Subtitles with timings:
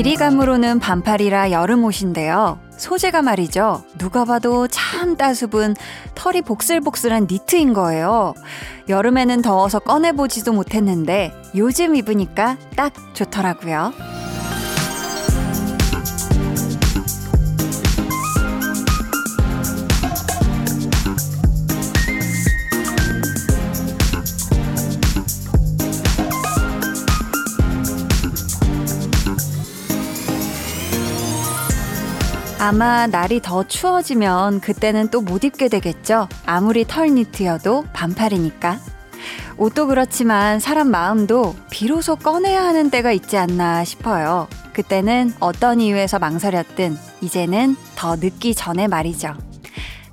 [0.00, 2.58] 길이감으로는 반팔이라 여름 옷인데요.
[2.78, 3.84] 소재가 말이죠.
[3.98, 5.76] 누가 봐도 참 따수분
[6.14, 8.32] 털이 복슬복슬한 니트인 거예요.
[8.88, 13.92] 여름에는 더워서 꺼내보지도 못했는데 요즘 입으니까 딱 좋더라고요.
[32.70, 36.28] 아마 날이 더 추워지면 그때는 또 못 입게 되겠죠.
[36.46, 38.78] 아무리 털 니트여도 반팔이니까.
[39.58, 44.46] 옷도 그렇지만 사람 마음도 비로소 꺼내야 하는 때가 있지 않나 싶어요.
[44.72, 49.34] 그때는 어떤 이유에서 망설였든 이제는 더 늦기 전에 말이죠.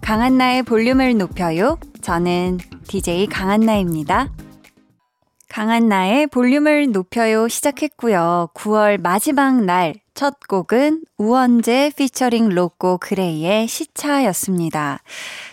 [0.02, 1.78] 강한나의 볼륨을 높여요.
[2.02, 4.30] 저는 DJ 강한나입니다.
[5.48, 8.50] 강한나의 볼륨을 높여요 시작했고요.
[8.56, 15.04] 9월 마지막 날 첫 곡은 우원재 피처링 로꼬 그레이의 시차였습니다.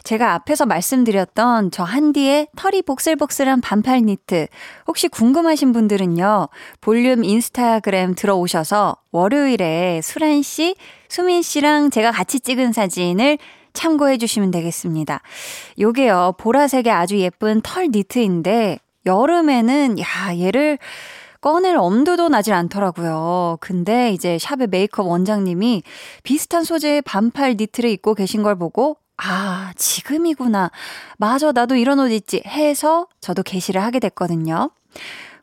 [0.04, 4.46] 제가 앞에서 말씀드렸던 저 한디의 털이 복슬복슬한 반팔 니트
[4.86, 6.48] 혹시 궁금하신 분들은요.
[6.80, 10.76] 볼륨 인스타그램 들어오셔서 월요일에 수란 씨,
[11.10, 13.36] 수민 씨랑 제가 같이 찍은 사진을
[13.74, 15.20] 참고해 주시면 되겠습니다.
[15.78, 16.36] 요게요.
[16.38, 20.06] 보라색의 아주 예쁜 털 니트인데 여름에는 야
[20.38, 20.78] 얘를
[21.44, 23.58] 꺼낼 엄두도 나질 않더라고요.
[23.60, 25.82] 근데 이제 샵의 메이크업 원장님이
[26.22, 30.70] 비슷한 소재의 반팔 니트를 입고 계신 걸 보고 아, 지금이구나.
[31.18, 32.42] 맞아, 나도 이런 옷 있지.
[32.46, 34.70] 해서 저도 게시를 하게 됐거든요.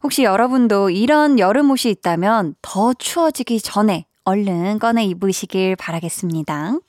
[0.02, 6.80] 혹시 여러분도 이런 여름 옷이 있다면 더 추워지기 전에 얼른 꺼내 입으시길 바라겠습니다.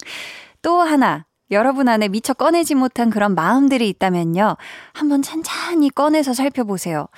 [0.62, 4.56] 또 하나, 여러분 안에 미처 꺼내지 못한 그런 마음들이 있다면요.
[4.94, 7.08] 한번 찬찬히 꺼내서 살펴보세요.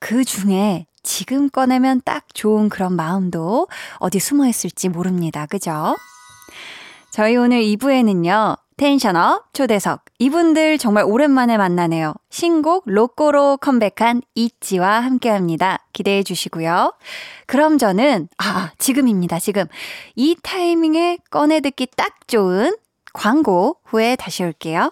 [0.00, 5.46] 그 중에 지금 꺼내면 딱 좋은 그런 마음도 어디 숨어 있을지 모릅니다.
[5.46, 5.96] 그죠?
[7.10, 8.56] 저희 오늘 2부에는요.
[8.76, 12.14] 텐션업 초대석 이분들 정말 오랜만에 만나네요.
[12.30, 15.86] 신곡 로꼬로 컴백한 이치와 함께합니다.
[15.92, 16.92] 기대해 주시고요.
[17.46, 19.38] 그럼 저는 아 지금입니다.
[19.38, 19.66] 지금
[20.16, 22.74] 이 타이밍에 꺼내 듣기 딱 좋은
[23.12, 24.90] 광고 후에 다시 올게요.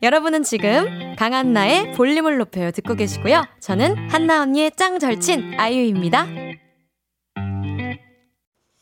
[0.00, 3.44] 여러분은 지금 강한나의 볼륨을 높여요 듣고 계시고요.
[3.58, 6.26] 저는 한나 언니의 짱 절친 아이유입니다.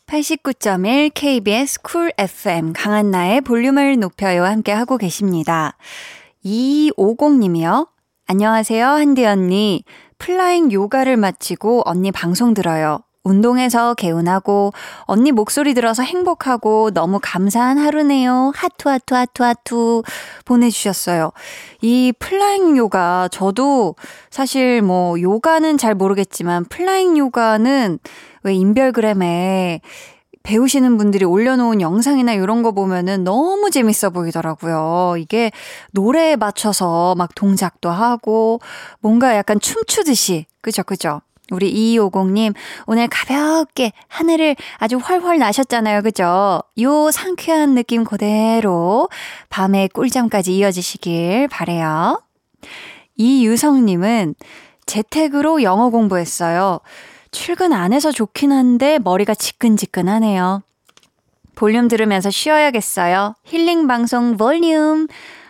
[0.07, 5.79] 89.1 KBS 쿨 FM 강한나의 볼륨을 높여요 함께 하고 계십니다.
[6.45, 7.89] 250님이요.
[8.27, 9.85] 안녕하세요, 한디 언니.
[10.19, 13.06] 플라잉 요가를 마치고 언니 방송 들어요.
[13.27, 18.53] 운동해서 개운하고 언니 목소리 들어서 행복하고 너무 감사한 하루네요.
[18.55, 20.03] 하트 하트 하트 하트
[20.45, 21.33] 보내주셨어요.
[21.83, 23.97] 이 플라잉 요가 저도
[24.31, 27.99] 사실 뭐 요가는 잘 모르겠지만 플라잉 요가는
[28.45, 29.81] 왜 인별그램에
[30.45, 35.17] 배우시는 분들이 올려놓은 영상이나 이런 거 보면은 너무 재밌어 보이더라고요.
[35.19, 35.51] 이게
[35.91, 38.61] 노래에 맞춰서 막 동작도 하고
[39.01, 40.47] 뭔가 약간 춤추듯이.
[40.61, 41.21] 그죠, 그죠?
[41.51, 42.55] 우리 2250님,
[42.87, 46.03] 오늘 가볍게 하늘을 아주 훨훨 나셨잖아요.
[46.03, 46.63] 그죠?
[46.81, 49.09] 요 상쾌한 느낌 그대로
[49.49, 52.21] 밤에 꿀잠까지 이어지시길 바래요.
[53.17, 54.35] 이유성님은
[54.87, 56.81] 재택으로 영어 공부했어요.
[57.31, 60.63] 출근 안 해서 좋긴 한데 머리가 지끈지끈하네요.
[61.55, 63.35] 볼륨 들으면서 쉬어야겠어요.
[63.45, 65.07] 힐링 방송 볼륨.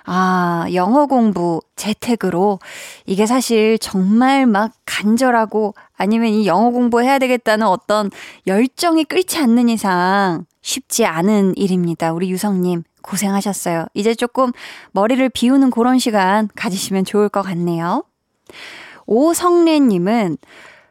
[0.09, 2.61] 아, 영어 공부 재택으로
[3.07, 8.11] 이게 사실 정말 막 간절하고 아니면 이 영어 공부해야 되겠다는 어떤
[8.47, 12.13] 열정이 끓지 않는 이상 쉽지 않은 일입니다.
[12.13, 13.87] 우리 유성님 고생하셨어요.
[13.95, 14.53] 이제 조금
[14.93, 18.05] 머리를 비우는 그런 시간 가지시면 좋을 것 같네요.
[19.07, 20.39] 오성래님은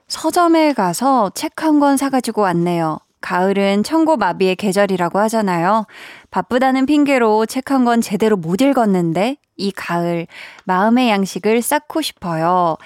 [0.08, 3.00] 서점에 가서 책 한 권 사가지고 왔네요.
[3.26, 5.88] 가을은 청고마비의 계절이라고 하잖아요.
[6.30, 10.28] 바쁘다는 핑계로 책 한 권 제대로 못 읽었는데 이 가을
[10.66, 12.78] 마음의 양식을 쌓고 싶어요.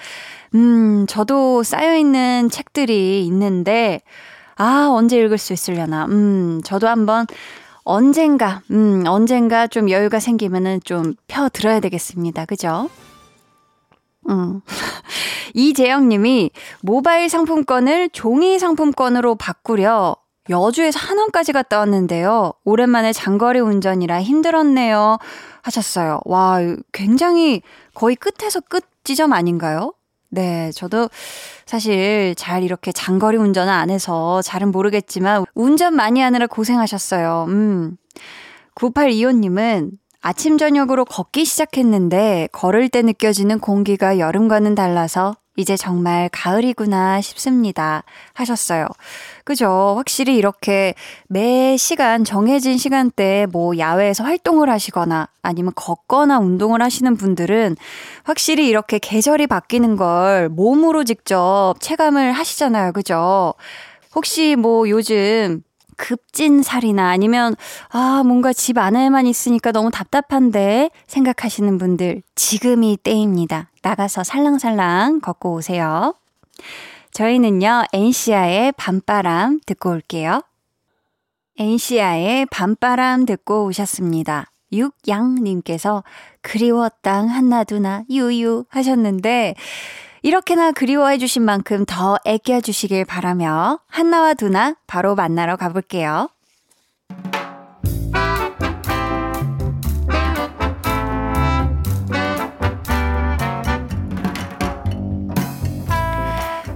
[0.54, 4.00] 음, 저도 쌓여있는 책들이 있는데,
[4.56, 6.06] 아, 언제 읽을 수 있으려나.
[6.06, 7.26] 음, 저도 한번
[7.84, 12.46] 언젠가, 음, 언젠가 좀 여유가 생기면은 좀 펴 들어야 되겠습니다.
[12.46, 12.88] 그죠?
[14.28, 14.60] 음.
[15.54, 16.50] 이재영 님이
[16.82, 20.16] 모바일 상품권을 종이 상품권으로 바꾸려
[20.50, 22.52] 여주에서 한원까지 갔다 왔는데요.
[22.64, 25.18] 오랜만에 장거리 운전이라 힘들었네요.
[25.62, 26.20] 하셨어요.
[26.24, 26.58] 와,
[26.92, 27.62] 굉장히
[27.94, 29.94] 거의 끝에서 끝 지점 아닌가요?
[30.28, 31.08] 네, 저도
[31.66, 37.46] 사실 잘 이렇게 장거리 운전을 안 해서 잘은 모르겠지만 운전 많이 하느라 고생하셨어요.
[37.48, 37.96] 음.
[38.76, 48.02] 9825님은 아침 저녁으로 걷기 시작했는데 걸을 때 느껴지는 공기가 여름과는 달라서 이제 정말 가을이구나 싶습니다.
[48.34, 48.86] 하셨어요.
[49.44, 49.94] 그죠?
[49.96, 50.94] 확실히 이렇게
[51.28, 57.76] 매 시간, 정해진 시간대에 뭐 야외에서 활동을 하시거나 아니면 걷거나 운동을 하시는 분들은
[58.22, 62.92] 확실히 이렇게 계절이 바뀌는 걸 몸으로 직접 체감을 하시잖아요.
[62.92, 63.54] 그죠?
[64.14, 65.62] 혹시 뭐 요즘
[66.00, 67.54] 급진살이나 아니면
[67.90, 73.70] 아 뭔가 집 안에만 있으니까 너무 답답한데 생각하시는 분들 지금이 때입니다.
[73.82, 76.14] 나가서 살랑살랑 걷고 오세요.
[77.12, 80.40] 저희는요 엔시아의 밤바람 듣고 올게요.
[81.58, 84.46] 엔시아의 밤바람 듣고 오셨습니다.
[84.72, 86.02] 육양님께서
[86.40, 89.54] 그리웠당 한나두나 유유 하셨는데
[90.22, 96.28] 이렇게나 그리워해 주신 만큼 더 애껴 주시길 바라며 한나와 두나 바로 만나러 가볼게요.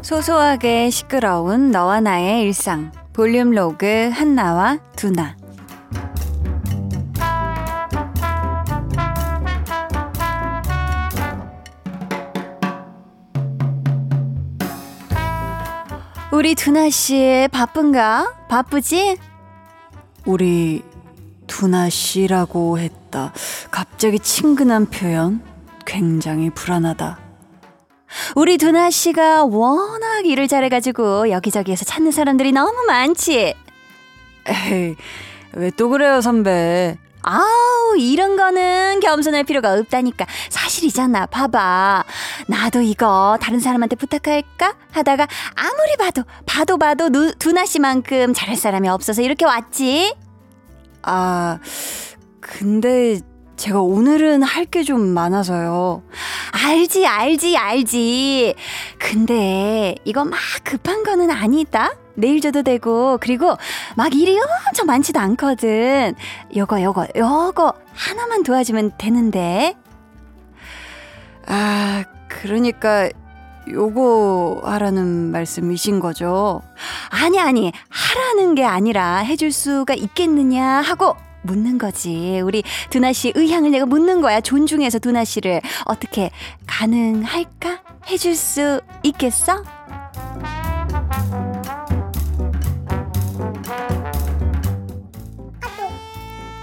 [0.03, 5.37] 소소하게 시끄러운 너와 나의 일상 볼륨 로그 한나와 두나
[16.35, 18.47] 우리 두나 씨 바쁜가?
[18.49, 19.17] 바쁘지?
[20.27, 20.83] 우리
[21.47, 23.33] 두나 씨라고 했다.
[23.71, 25.41] 갑자기 친근한 표현
[25.87, 27.21] 굉장히 불안하다.
[28.35, 33.55] 우리 두나 씨가 워낙 일을 잘해가지고 여기저기에서 찾는 사람들이 너무 많지.
[34.49, 34.97] 에이,
[35.53, 36.99] 왜 또 그래요, 선배?
[37.27, 40.27] 아우, 이런 거는 겸손할 필요가 없다니까.
[40.51, 41.27] 사실이잖아.
[41.27, 42.05] 봐봐.
[42.49, 44.75] 나도 이거 다른 사람한테 부탁할까?
[44.93, 45.27] 하다가
[45.57, 50.15] 아무리 봐도, 봐도 봐도 누, 두나 씨만큼 잘할 사람이 없어서 이렇게 왔지.
[51.03, 51.59] 아,
[52.41, 53.21] 근데
[53.57, 56.03] 제가 오늘은 할 게 좀 많아서요.
[56.53, 58.55] 알지, 알지, 알지.
[58.99, 61.93] 근데 이거 막 급한 거는 아니다?
[62.15, 63.57] 내일 줘도 되고, 그리고
[63.97, 64.39] 막 일이
[64.69, 66.15] 엄청 많지도 않거든.
[66.57, 69.77] 요거, 요거, 요거 하나만 도와주면 되는데.
[71.47, 73.09] 아, 그러니까
[73.69, 76.63] 요거 하라는 말씀이신 거죠?
[77.11, 82.41] 아니, 아니, 하라는 게 아니라 해줄 수가 있겠느냐 하고 묻는 거지.
[82.43, 84.41] 우리 두나 씨 의향을 내가 묻는 거야.
[84.41, 86.31] 존중해서 두나 씨를 어떻게
[86.67, 87.81] 가능할까?
[88.09, 89.63] 해줄 수 있겠어?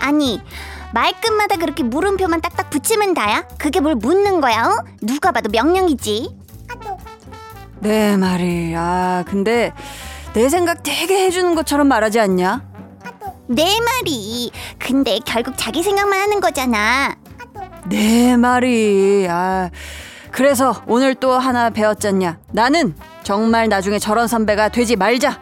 [0.01, 0.41] 아니
[0.93, 3.43] 말끝마다 그렇게 물음표만 딱딱 붙이면 다야?
[3.57, 4.65] 그게 뭘 묻는 거야?
[4.65, 4.83] 어?
[5.01, 6.35] 누가 봐도 명령이지.
[7.79, 8.73] 네, 말이.
[8.75, 9.73] 아, 근데
[10.33, 12.63] 내 생각 되게 해주는 것처럼 말하지 않냐?
[13.47, 14.51] 내 말이.
[14.77, 17.15] 근데 결국 자기 생각만 하는 거잖아.
[17.85, 19.27] 내 말이.
[19.29, 19.69] 아,
[20.31, 22.37] 그래서 오늘 또 하나 배웠잖냐?
[22.51, 25.39] 나는 정말 나중에 저런 선배가 되지 말자.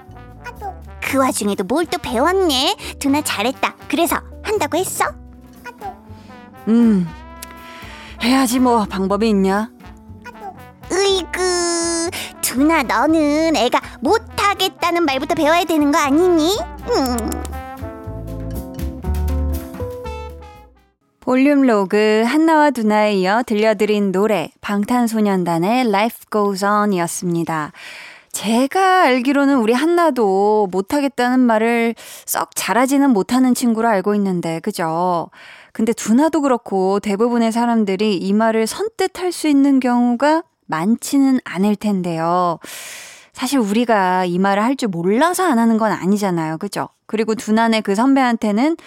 [1.10, 2.76] 그 와중에도 뭘 또 배웠네.
[3.00, 3.76] 두나 잘했다.
[3.88, 5.06] 그래서 한다고 했어?
[6.68, 7.08] 음,
[8.22, 9.72] 해야지 뭐 방법이 있냐?
[10.92, 12.10] 으이그
[12.42, 16.56] 두나 너는 애가 못하겠다는 말부터 배워야 되는 거 아니니?
[16.92, 17.30] 음.
[21.22, 27.72] 볼륨 로그 한나와 두나에 이어 들려드린 노래 방탄소년단의 Life Goes On 이었습니다.
[28.32, 31.96] 제가 알기로는 우리 한나도 못하겠다는 말을
[32.26, 35.30] 썩 잘하지는 못하는 친구로 알고 있는데, 그죠?
[35.74, 42.60] 근데 두나도 그렇고 대부분의 사람들이 이 말을 선뜻 할 수 있는 경우가 많지는 않을 텐데요.
[43.34, 46.58] 사실 우리가 이 말을 할 줄 몰라서 안 하는 건 아니잖아요.
[46.58, 46.90] 그죠?
[47.06, 48.78] 그리고 두나네 그 선배한테는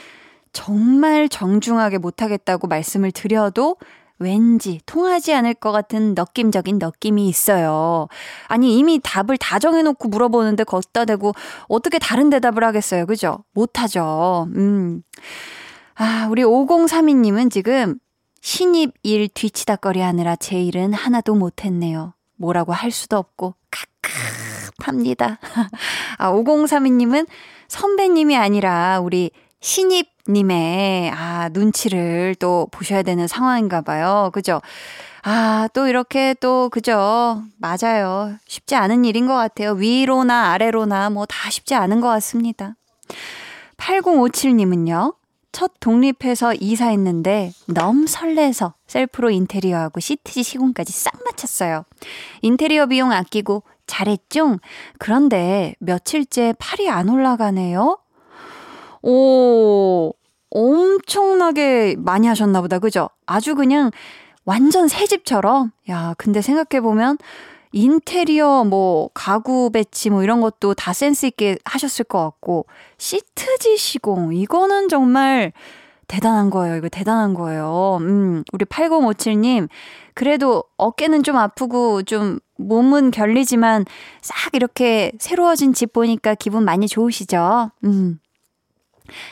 [0.53, 3.77] 정말 정중하게 못하겠다고 말씀을 드려도
[4.23, 8.09] 왠지 통하지 않을 것 같은 느낌적인 느낌이 있어요.
[8.47, 11.35] 아니, 이미 답을 다 정해놓고 물어보는데 걷다 대고
[11.69, 13.07] 어떻게 다른 대답을 하겠어요.
[13.07, 13.45] 그죠?
[13.53, 14.49] 못하죠.
[14.55, 15.03] 음.
[15.95, 17.99] 아, 우리 5032님은 지금
[18.41, 22.15] 신입 일 뒤치다거리 하느라 제 일은 하나도 못했네요.
[22.37, 25.39] 뭐라고 할 수도 없고, 깝깝합니다.
[26.19, 27.27] 아, 5032님은
[27.69, 29.31] 선배님이 아니라 우리
[29.63, 34.31] 신입님의, 아, 눈치를 또 보셔야 되는 상황인가 봐요.
[34.35, 34.61] 그죠?
[35.23, 37.43] 아, 또 이렇게 또, 그죠?
[37.59, 38.35] 맞아요.
[38.47, 39.73] 쉽지 않은 일인 것 같아요.
[39.73, 42.75] 위로나 아래로나 뭐 다 쉽지 않은 것 같습니다.
[43.77, 45.15] 8057님은요,
[45.53, 51.85] 첫 독립해서 이사했는데 너무 설레서 셀프로 인테리어하고 시트지 시공까지 싹 마쳤어요.
[52.43, 54.59] 인테리어 비용 아끼고 잘했죠?
[54.99, 57.99] 그런데 며칠째 팔이 안 올라가네요?
[59.03, 60.13] 오,
[60.51, 62.79] 엄청나게 많이 하셨나 보다.
[62.79, 63.09] 그죠?
[63.27, 63.91] 아주 그냥
[64.45, 65.73] 완전 새 집처럼.
[65.91, 67.19] 야, 근데 생각해 보면
[67.73, 72.67] 인테리어 뭐 가구 배치 뭐 이런 것도 다 센스 있게 하셨을 것 같고
[72.99, 75.53] 시트지 시공 이거는 정말
[76.07, 76.77] 대단한 거예요.
[76.77, 77.97] 이거 대단한 거예요.
[78.03, 79.69] 음, 우리 8057님
[80.13, 83.87] 그래도 어깨는 좀 아프고 좀 몸은 결리지만
[84.21, 87.71] 싹 이렇게 새로워진 집 보니까 기분 많이 좋으시죠?
[87.85, 88.19] 음.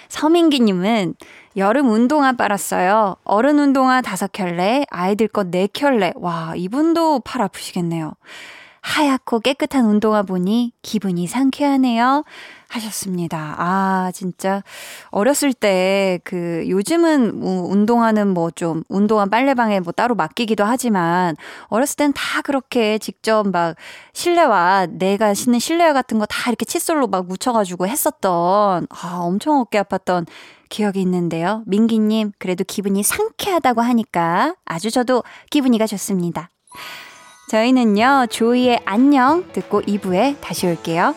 [0.08, 1.14] 서민기님은
[1.56, 3.16] 여름 운동화 빨았어요.
[3.24, 6.12] 어른 운동화 다섯 켤레, 아이들 것 네 켤레.
[6.16, 8.12] 와, 이분도 팔 아프시겠네요.
[8.82, 12.24] 하얗고 깨끗한 운동화 보니 기분이 상쾌하네요.
[12.68, 13.56] 하셨습니다.
[13.58, 14.62] 아, 진짜
[15.10, 21.34] 어렸을 때 그 요즘은 운동화는 뭐 좀 운동화 빨래방에 뭐 따로 맡기기도 하지만
[21.68, 23.76] 어렸을 땐 다 그렇게 직접 막
[24.12, 29.58] 실내화 내가 신는 실내화 같은 거 다 이렇게 칫솔로 막 묻혀 가지고 했었던 아, 엄청
[29.60, 30.26] 어깨 아팠던
[30.68, 31.62] 기억이 있는데요.
[31.66, 36.48] 민기 님, 그래도 기분이 상쾌하다고 하니까 아주 저도 기분이가 좋습니다.
[37.50, 41.16] 저희는요, 조이의 안녕 듣고 2부에 다시 올게요.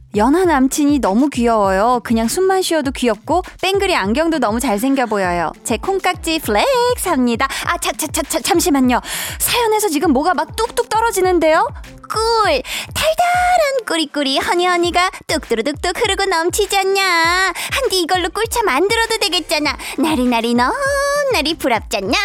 [0.15, 2.01] 연하 남친이 너무 귀여워요.
[2.03, 5.51] 그냥 숨만 쉬어도 귀엽고 뺑글이 안경도 너무 잘생겨 보여요.
[5.63, 7.47] 제 콩깍지 flex 합니다.
[7.65, 8.99] 아, 차, 차, 차, 차, 잠시만요.
[9.39, 11.65] 사연에서 지금 뭐가 막 뚝뚝 떨어지는데요?
[12.09, 12.61] 꿀!
[12.93, 17.53] 달달한 꾸리꾸리 honey honey가 뚝뚜루뚝뚝 흐르고 넘치지 않냐?
[17.71, 19.77] 한디 이걸로 꿀차 만들어도 되겠잖아.
[19.97, 22.17] 나리나리 너나리 부럽잖냐?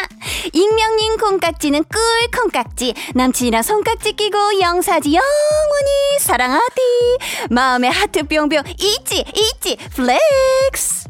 [0.52, 2.00] 익명님 콩깍지는 꿀
[2.36, 2.94] 콩깍지.
[3.14, 7.18] 남친이랑 손깍지 끼고 영사지 영원히 사랑하디.
[7.50, 11.05] 마음 의 하트 뿅뿅 있지 있지 flex.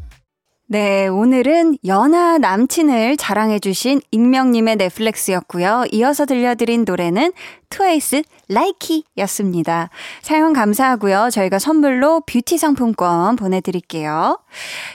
[0.69, 5.85] 네, 오늘은 연하 남친을 자랑해주신 익명님의 네 flex였고요.
[5.93, 7.31] 이어서 들려드린 노래는
[7.69, 9.89] 트와이스 Likey였습니다.
[10.21, 11.29] 사연 감사하고요.
[11.31, 14.39] 저희가 선물로 뷰티 상품권 보내드릴게요.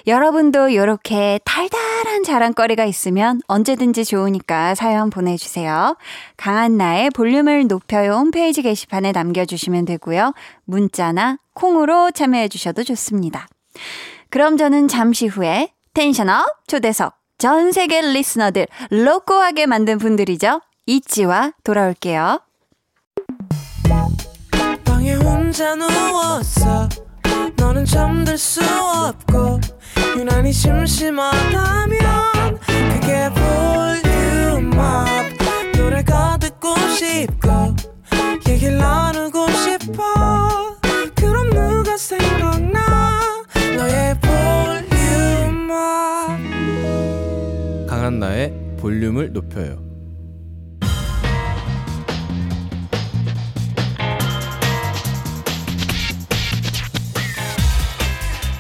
[0.07, 5.97] 여러분도 이렇게 달달한 자랑거리가 있으면 언제든지 좋으니까 사연 보내주세요.
[6.37, 10.35] 강한나의 볼륨을 높여요 홈페이지 게시판에 남겨주시면 되고요.
[10.67, 13.49] 문자나 콩으로 참여해주셔도 좋습니다.
[14.33, 20.63] 그럼 저는 잠시 후에 tension up 초대석 전 세계 listener들 loco하게 만든 분들이죠.
[20.87, 22.41] 있지와 돌아올게요.
[48.13, 49.83] 강한나의 볼륨을 높여요.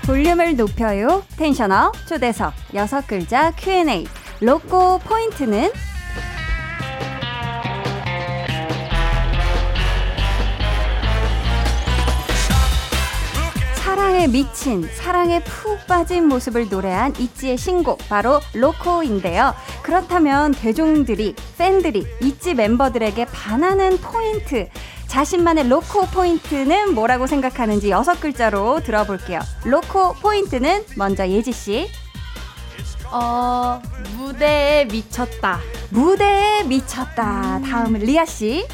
[0.06, 1.22] 볼륨을 높여요.
[1.36, 4.06] 텐션업 초대석 여섯 글자 Q&A
[4.40, 5.70] 로꼬 포인트는
[14.02, 19.54] 사랑에 미친, 사랑에 푹 빠진 모습을 노래한 이지의 신곡 바로 로코인데요.
[19.80, 24.68] 그렇다면 대중들이, 팬들이 있지 멤버들에게 반하는 포인트,
[25.06, 29.38] 자신만의 loco 포인트는 뭐라고 생각하는지 여섯 글자로 들어볼게요.
[29.64, 31.88] loco 포인트는 먼저 예지 씨.
[33.12, 33.80] 어,
[34.16, 35.60] 무대에 미쳤다.
[35.90, 37.60] 무대에 미쳤다.
[37.60, 38.66] 다음은 리아 씨.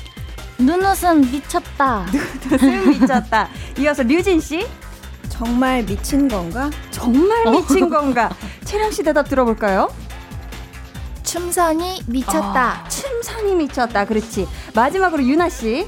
[0.56, 2.06] 눈웃음 미쳤다.
[2.50, 3.50] 눈웃음 미쳤다.
[3.78, 4.66] 이어서 류진 씨.
[5.42, 6.68] 정말 미친 건가?
[6.90, 7.50] 정말 어?
[7.52, 8.28] 미친 건가?
[8.64, 9.88] 채령 씨 대답 들어볼까요?
[11.23, 12.83] 춤선이 미쳤다.
[12.85, 14.04] 아, 춤선이 미쳤다.
[14.04, 14.49] 그렇지.
[14.75, 15.87] 마지막으로 유나 씨.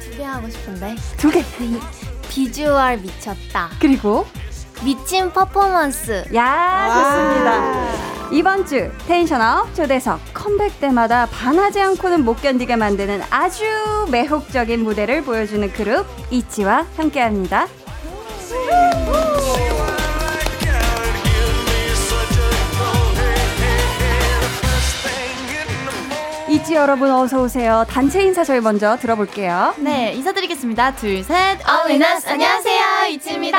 [0.00, 0.96] 두개 하고 싶은데.
[1.18, 1.44] 두 개.
[2.30, 3.68] 비주얼 미쳤다.
[3.80, 4.26] 그리고
[4.82, 6.24] 미친 퍼포먼스.
[6.34, 8.32] 야 좋습니다.
[8.32, 13.64] 이번 주 텐션업 초대석 컴백 때마다 반하지 않고는 못 견디게 만드는 아주
[14.10, 17.66] 매혹적인 무대를 보여주는 그룹 이치와 함께합니다.
[26.48, 27.84] 이치 여러분 어서 오세요.
[27.88, 29.74] 단체 인사 저희 먼저 들어볼게요.
[29.78, 30.94] 네, 인사드리겠습니다.
[30.94, 31.58] 둘, 셋.
[31.68, 32.80] 어윈너스 안녕하세요
[33.10, 33.58] 이치입니다.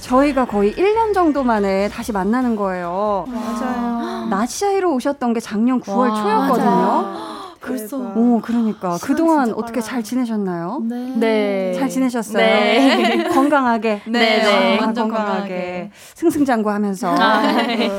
[0.00, 3.26] 저희가 거의 1년 정도 만에 다시 만나는 거예요.
[3.28, 4.26] 맞아요.
[4.30, 7.37] 낮 사이로 오셨던 게 작년 9월 초였거든요.
[7.68, 7.96] 벌써.
[8.16, 9.80] 오, 그러니까 그동안 어떻게.
[9.80, 10.82] 잘 지내셨나요?
[11.16, 11.72] 네.
[11.78, 12.36] 잘 지내셨어요?
[12.36, 13.24] 네.
[13.32, 14.02] 건강하게.
[14.06, 14.78] 네, 네.
[14.78, 15.32] 아, 완전 건강하게.
[15.32, 15.90] 건강하게.
[16.14, 17.14] 승승장구하면서.
[17.16, 17.90] 아, 네.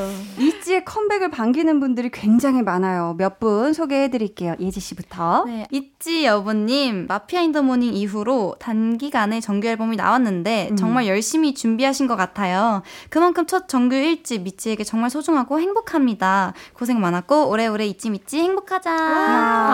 [0.70, 3.14] 있지의 컴백을 반기는 분들이 굉장히 많아요.
[3.18, 4.54] 몇 분 소개해 드릴게요.
[4.60, 5.44] 예지 씨부터.
[5.46, 10.76] 네, 있지 여보님 마피아 In the morning 이후로 단기간에 정규 앨범이 나왔는데 음.
[10.76, 12.82] 정말 열심히 준비하신 것 같아요.
[13.08, 16.52] 그만큼 첫 정규 1집 믿지에게 정말 소중하고 행복합니다.
[16.74, 18.90] 고생 많았고 오래오래 있지 믿지 행복하자.
[18.92, 19.70] 와.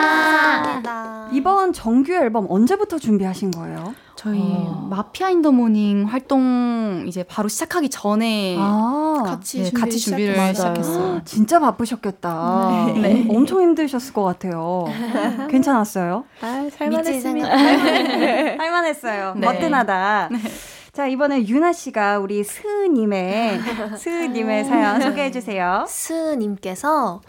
[0.00, 1.28] 감사합니다.
[1.32, 3.94] 이번 정규 앨범 언제부터 준비하신 거예요?
[4.18, 4.88] 저희 어.
[4.90, 10.34] 마피아 In the morning 활동 이제 바로 시작하기 전에 아, 같이 네, 준비 같이 준비를
[10.34, 10.54] 시작했어요.
[10.74, 11.20] 시작했어요.
[11.24, 12.86] 진짜 바쁘셨겠다.
[13.00, 13.24] 네.
[13.30, 14.86] 엄청 힘드셨을 것 같아요.
[15.50, 16.24] 괜찮았어요?
[16.40, 17.48] 아, 살만했습니다.
[18.58, 19.34] 할만했어요.
[19.38, 19.46] 네.
[19.46, 20.30] 거뜬하다.
[20.92, 23.60] 자, 이번에 유나 씨가 우리 스님의,
[23.98, 25.84] 스님의 사연 소개해 주세요.
[25.86, 27.20] 스님께서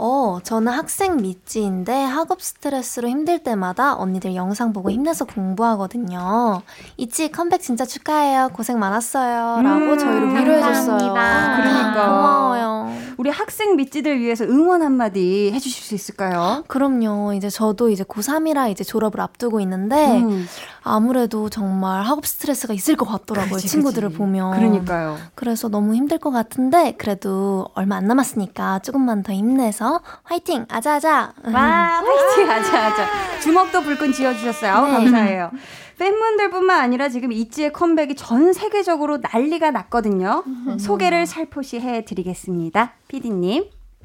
[0.00, 6.62] 어, 저는 학생 미찌인데 학업 스트레스로 힘들 때마다 언니들 영상 보고 힘내서 공부하거든요.
[6.96, 8.50] 이치 컴백 진짜 축하해요.
[8.52, 9.60] 고생 많았어요.
[9.62, 11.12] 라고 음, 저희를 위로해줬어요.
[11.14, 11.56] 감사합니다.
[11.56, 12.06] 그러니까.
[12.06, 12.92] 고마워요.
[13.16, 16.62] 우리 학생 미찌들 위해서 응원 한마디 해주실 수 있을까요?
[16.68, 17.32] 그럼요.
[17.34, 20.46] 이제 저도 이제 고3이라 이제 졸업을 앞두고 있는데 음,
[20.84, 23.54] 아무래도 정말 학업 스트레스가 있을 것 같더라고요.
[23.56, 24.18] 그치, 친구들을 그치.
[24.18, 24.54] 보면.
[24.56, 25.16] 그러니까요.
[25.34, 29.87] 그래서 너무 힘들 것 같은데 그래도 얼마 안 남았으니까 조금만 더 힘내서
[30.24, 30.66] 화이팅!
[30.68, 31.32] 아자아자!
[31.52, 32.50] 와, 화이팅!
[32.50, 33.40] 하자, 하자.
[33.40, 34.86] 주먹도 불끈 쥐어주셨어요.
[34.86, 34.92] 네.
[34.92, 35.50] 감사해요.
[35.98, 40.44] 팬분들뿐만 아니라 지금 있지의 컴백이 전 세계적으로 난리가 났거든요.
[40.78, 42.92] 소개를 살포시 해드리겠습니다.
[43.08, 43.64] 피디님.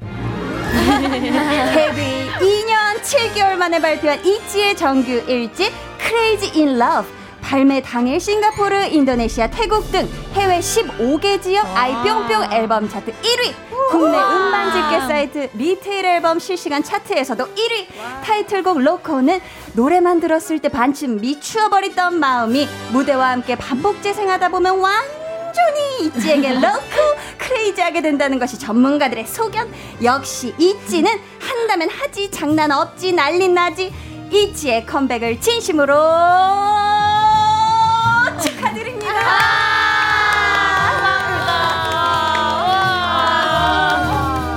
[0.74, 5.70] 데뷔 2년 7개월 만에 발표한 있지의 정규 1집
[6.00, 7.08] Crazy in Love
[7.44, 13.54] 발매 당일 싱가포르, 인도네시아, 태국 등 해외 15개 지역 아이뿅뿅 앨범 차트 1위.
[13.90, 17.86] 국내 음반 집계 사이트 retail 앨범 실시간 차트에서도 1위.
[18.24, 19.40] 타이틀곡 LOCO는
[19.74, 26.96] 노래만 들었을 때 반쯤 미추어버리던 마음이 무대와 함께 반복 재생하다 보면 완전히 있지에게 LOCO
[27.38, 29.70] crazy하게 된다는 것이 전문가들의 소견.
[30.02, 33.92] 역시 있지는 한다면 하지 장난 없지 난리 나지.
[34.32, 35.94] 있지의 컴백을 진심으로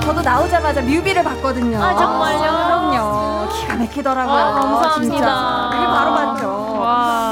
[0.04, 1.82] 저도 나오자마자 뮤비를 봤거든요.
[1.82, 2.38] 아, 정말요?
[2.40, 3.48] 그럼요.
[3.52, 4.36] 기가 막히더라고요.
[4.36, 5.14] 아, 감사합니다.
[5.14, 5.70] 진짜.
[5.72, 6.80] 그게 바로 봤죠.
[6.80, 7.27] 와.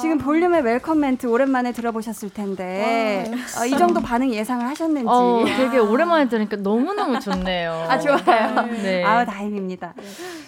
[0.00, 3.30] 지금 볼륨의 welcome 멘트 오랜만에 들어보셨을 텐데
[3.60, 5.06] 어, 이 정도 반응 예상을 하셨는지.
[5.08, 7.86] 어, 되게 오랜만에 들으니까 너무 너무 좋네요.
[7.88, 8.66] 아 좋아요.
[8.82, 9.04] 네.
[9.04, 9.94] 아우 다행입니다.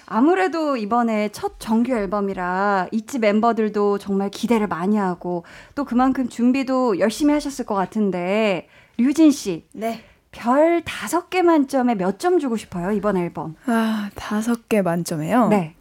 [0.06, 7.32] 아무래도 이번에 첫 정규 앨범이라 있지 멤버들도 정말 기대를 많이 하고 또 그만큼 준비도 열심히
[7.34, 9.64] 하셨을 것 같은데 류진 씨.
[9.72, 10.02] 네.
[10.32, 13.56] 별 다섯 개 만점에 몇 점 주고 싶어요 이번 앨범?
[13.66, 15.48] 아, 다섯 개 만점에요.
[15.48, 15.74] 네,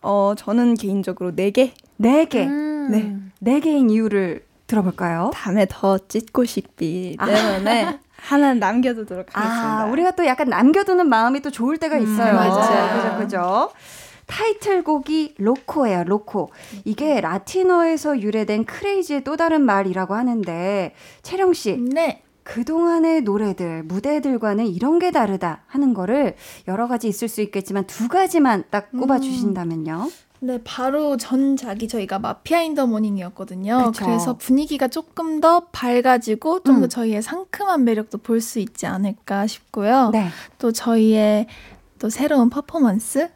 [0.00, 1.72] 어, 저는 개인적으로 네 개.
[2.02, 2.88] 네 개, 음.
[2.90, 3.16] 네.
[3.38, 5.30] 네 개인 이유를 들어볼까요?
[5.34, 9.82] 다음에 더 찢고 싶기 때문에 하나 남겨두도록 하겠습니다.
[9.82, 12.34] 아, 우리가 또 약간 남겨두는 마음이 또 좋을 때가 있어요.
[12.34, 13.02] 맞아요.
[13.02, 13.70] 그죠, 그죠.
[14.26, 16.50] 타이틀곡이 로코예요, 로코.
[16.84, 22.22] 이게 라틴어에서 유래된 크레이지의 또 다른 말이라고 하는데, 채령 씨, 네.
[22.44, 26.34] 그동안의 노래들, 무대들과는 이런 게 다르다 하는 거를
[26.66, 30.08] 여러 가지 있을 수 있겠지만 두 가지만 딱 꼽아 주신다면요.
[30.44, 33.92] 네, 바로 전작이 저희가 마피아 인 더 모닝이었거든요.
[33.92, 34.04] 그쵸.
[34.06, 36.88] 그래서 분위기가 조금 더 밝아지고 좀더 음.
[36.88, 40.10] 저희의 상큼한 매력도 볼 수 있지 않을까 싶고요.
[40.12, 40.28] 네.
[40.58, 41.46] 또 저희의
[42.00, 43.30] 또 새로운 퍼포먼스를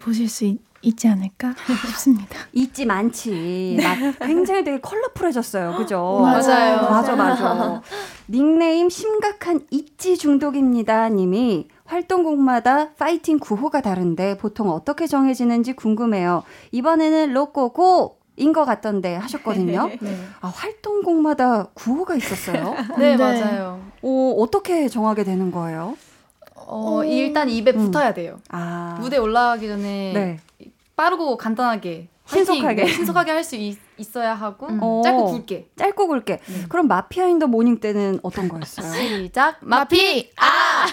[0.00, 0.58] 보실 수 있,
[0.96, 1.54] 지 않을까
[1.88, 2.36] 싶습니다.
[2.52, 3.78] 있지 많지.
[3.82, 5.76] 막 굉장히 되게 컬러풀해졌어요.
[5.76, 6.20] 그죠?
[6.22, 6.88] 맞아요.
[6.90, 7.82] 맞아, 맞아.
[8.30, 11.08] 닉네임 심각한 있지 중독입니다.
[11.08, 16.42] 님이 활동곡마다 파이팅 구호가 다른데 보통 어떻게 정해지는지 궁금해요.
[16.72, 18.18] 이번에는 로꼬고!
[18.36, 19.90] 인것 같던데 하셨거든요.
[20.40, 22.74] 아, 활동곡마다 구호가 있었어요?
[22.98, 23.16] 네, 네.
[23.16, 23.80] 맞아요.
[24.02, 25.96] 오, 어떻게 정하게 되는 거예요?
[26.56, 27.76] 어, 일단 입에 음.
[27.78, 28.40] 붙어야 돼요.
[28.48, 28.98] 아.
[29.00, 30.70] 무대 올라가기 전에 네.
[30.96, 32.84] 빠르고 간단하게 신속하게.
[32.84, 33.54] 네, 신속하게 할 수
[33.98, 35.02] 있어야 하고 어.
[35.04, 35.68] 짧고 굵게.
[35.76, 36.40] 짧고 굵게.
[36.68, 38.90] 그럼 마피아 In the morning 때는 어떤 거였어요?
[38.94, 39.58] 시작.
[39.60, 40.30] 마피.
[40.38, 40.86] 아.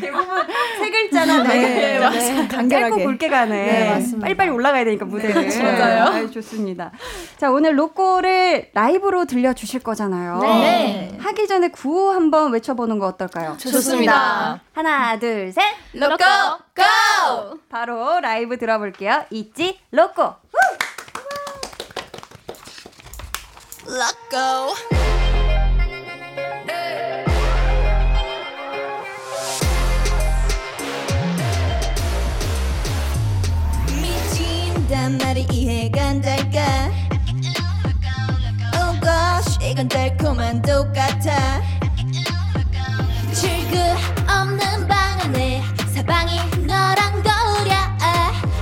[0.00, 0.46] 대부분
[0.78, 2.48] 세 글자나 네, 네, 맞아요.
[2.48, 2.90] 간결하게.
[2.96, 3.66] 짧고 굵게 가네.
[3.66, 4.20] 네, 맞습니다.
[4.20, 5.48] 빨리빨리 올라가야 되니까 무대를.
[5.62, 6.04] 맞아요.
[6.04, 6.92] 아유, 좋습니다.
[7.36, 10.38] 자, 오늘 LOCO를 라이브로 들려주실 거잖아요.
[10.40, 11.16] 네.
[11.20, 13.56] 하기 전에 구호 한번 외쳐보는 거 어떨까요?
[13.58, 14.60] 좋습니다.
[14.72, 15.62] 하나, 둘, 셋.
[15.92, 17.58] 로꼬 고!
[17.68, 19.24] 바로 라이브 들어볼게요.
[19.30, 19.78] 있지?
[19.90, 20.34] 로꼬.
[23.86, 25.17] 미친
[34.88, 36.90] 단 말이 이해가 안 될까?
[38.74, 41.60] Oh gosh 이건 달콤한 똑같아.
[43.34, 43.78] 출구
[44.30, 45.62] 없는 방 안에
[45.94, 47.98] 사방이 너랑 거울이야.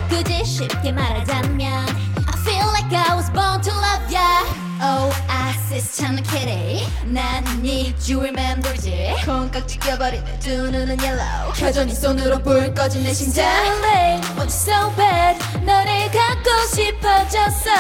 [0.09, 4.45] 굳이 쉽게 말하자면 I feel like I was born to love ya.
[4.83, 9.17] Oasis 찾는 kitty 난네 주위를 맴돌지.
[9.25, 11.53] 콩깍지 껴버린 내두 눈은 yellow.
[11.55, 13.45] 켜져 네 손으로 불 꺼진 내 심장.
[13.45, 15.39] Darling want you so bad?
[15.65, 17.71] 너를 갖고 싶어졌어.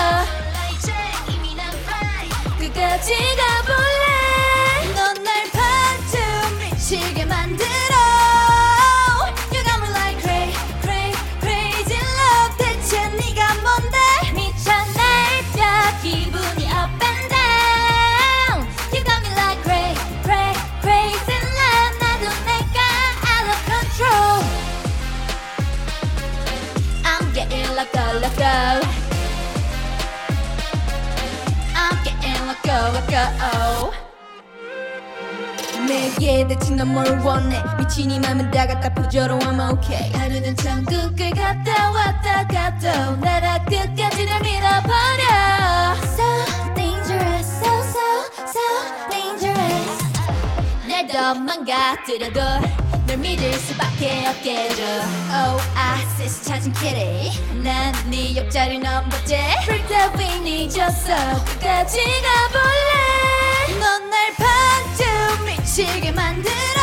[2.58, 4.94] 끝까지 가볼래?
[4.94, 7.66] 넌날 반쯤 미치게 만들
[35.86, 41.90] 내게 대체 넌뭘 원해 미친 이 맘은 다 갖다 퍼져로 I'm okay 하루는 천국을 갔다
[41.90, 48.00] 왔다 가도 나라 끝까지 널 밀어버려 So dangerous so so
[48.46, 50.02] so dangerous
[50.88, 52.40] 날더 망가뜨려도
[53.16, 54.82] 널 믿을 수밖에 없게 해줘
[55.32, 57.30] Oasis 찾은 kitty
[57.62, 59.54] 난네 옆자리 넘버째
[60.40, 63.78] need your soul 끝까지 가볼래?
[63.80, 66.75] 넌 날 반쯤 미치게 만들어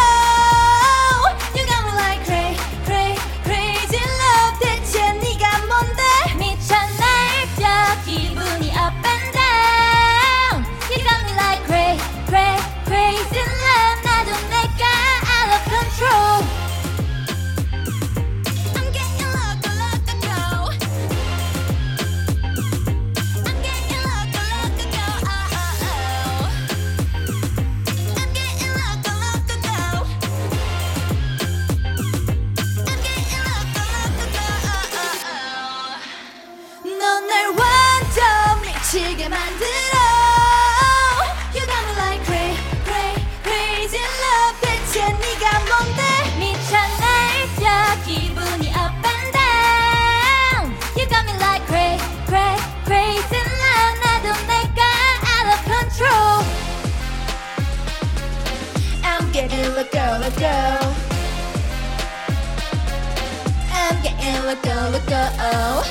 [64.54, 65.84] loco loco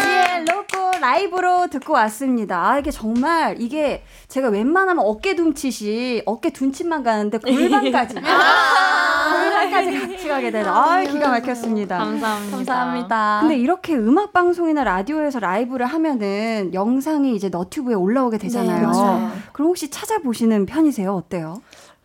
[0.00, 2.70] 이지의 로꼬 라이브로 듣고 왔습니다.
[2.70, 10.50] 아, 이게 정말 이게 제가 웬만하면 어깨 둠칫이 어깨 둔칫만 가는데 골반까지 골반까지 같이 가게
[10.52, 11.98] 되는 아 기가 막혔습니다.
[11.98, 12.56] 감사합니다.
[12.56, 13.38] 감사합니다.
[13.42, 18.80] 근데 이렇게 음악 방송이나 라디오에서 라이브를 하면은 영상이 이제 너튜브에 올라오게 되잖아요.
[18.80, 19.30] 네, 맞아요.
[19.52, 21.12] 그럼 혹시 찾아보시는 편이세요?
[21.14, 21.60] 어때요?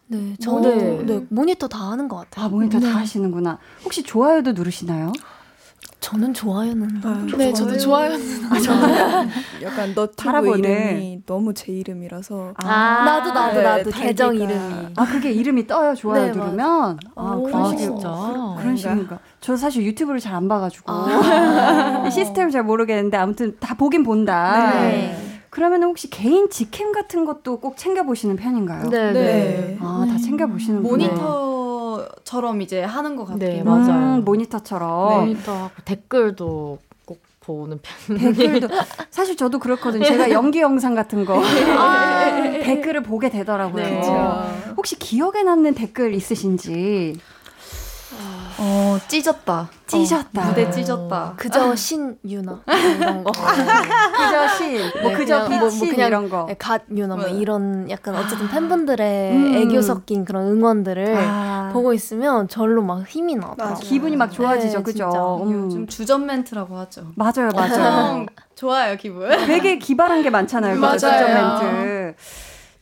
[0.08, 1.16] 네, 저는 네.
[1.20, 2.46] 네, 모니터 다 하는 것 같아요.
[2.46, 3.58] 아 모니터 다 하시는구나.
[3.84, 5.12] 혹시 좋아요도 누르시나요?
[6.00, 7.02] 저는 좋아요는
[7.36, 8.12] 네, 저도 좋아요.
[9.64, 10.58] 약간 너튜브.
[10.60, 13.90] 이름이 너무 제 이름이라서 아, 나도 나도 네, 나도.
[13.90, 18.56] 계정 이름이 아 그게 이름이 떠요 좋아요 네, 누르면 아 오, 그런 아, 식으로 진짜.
[18.60, 22.04] 그런 식인가 저 사실 유튜브를 잘 안 봐가지고 아.
[22.08, 25.35] 이 시스템을 잘 모르겠는데 아무튼 다 보긴 본다 네.
[25.56, 28.90] 그러면 혹시 개인 직캠 같은 것도 꼭 챙겨 보시는 편인가요?
[28.90, 29.22] 네, 네.
[29.22, 29.78] 네.
[29.80, 33.50] 아 다 챙겨 보시는 모니터처럼 이제 하는 것 같아요.
[33.50, 34.22] 네, 맞아요.
[34.22, 38.18] 모니터처럼 모니터하고 댓글도 꼭 보는 편.
[38.18, 38.68] 댓글도
[39.10, 40.04] 사실 저도 그렇거든요.
[40.04, 42.26] 제가 연기 영상 같은 거 아,
[42.62, 43.82] 댓글을 보게 되더라고요.
[43.86, 44.02] 네.
[44.76, 47.18] 혹시 기억에 남는 댓글 있으신지?
[48.58, 49.70] 어, 어, 찢었다.
[49.88, 50.42] 찢었다.
[50.42, 51.34] 어, 무대 찢었다.
[51.36, 53.32] 그저 신유나 뭐 이런 거.
[53.32, 56.46] 그저 신, 뭐 네, 그저 그냥 뭐- 뭐 그냥 이런 거.
[56.48, 57.32] 네, 갓 유나 뭐 네.
[57.34, 59.56] 이런 약간 어쨌든 팬분들의 음.
[59.56, 61.70] 애교 섞인 그런 응원들을 아.
[61.74, 63.76] 보고 있으면 절로 막 힘이 나더라고요.
[63.80, 65.42] 기분이 막 좋아지죠, 네, 그죠?
[65.44, 65.52] 음.
[65.66, 67.08] 요즘 주접 멘트라고 하죠.
[67.16, 68.16] 맞아요, 맞아요.
[68.20, 69.30] 음, 좋아요, 기분.
[69.46, 70.80] 되게 기발한 게 많잖아요.
[70.80, 70.98] 맞아요.
[70.98, 72.16] 직접 멘트.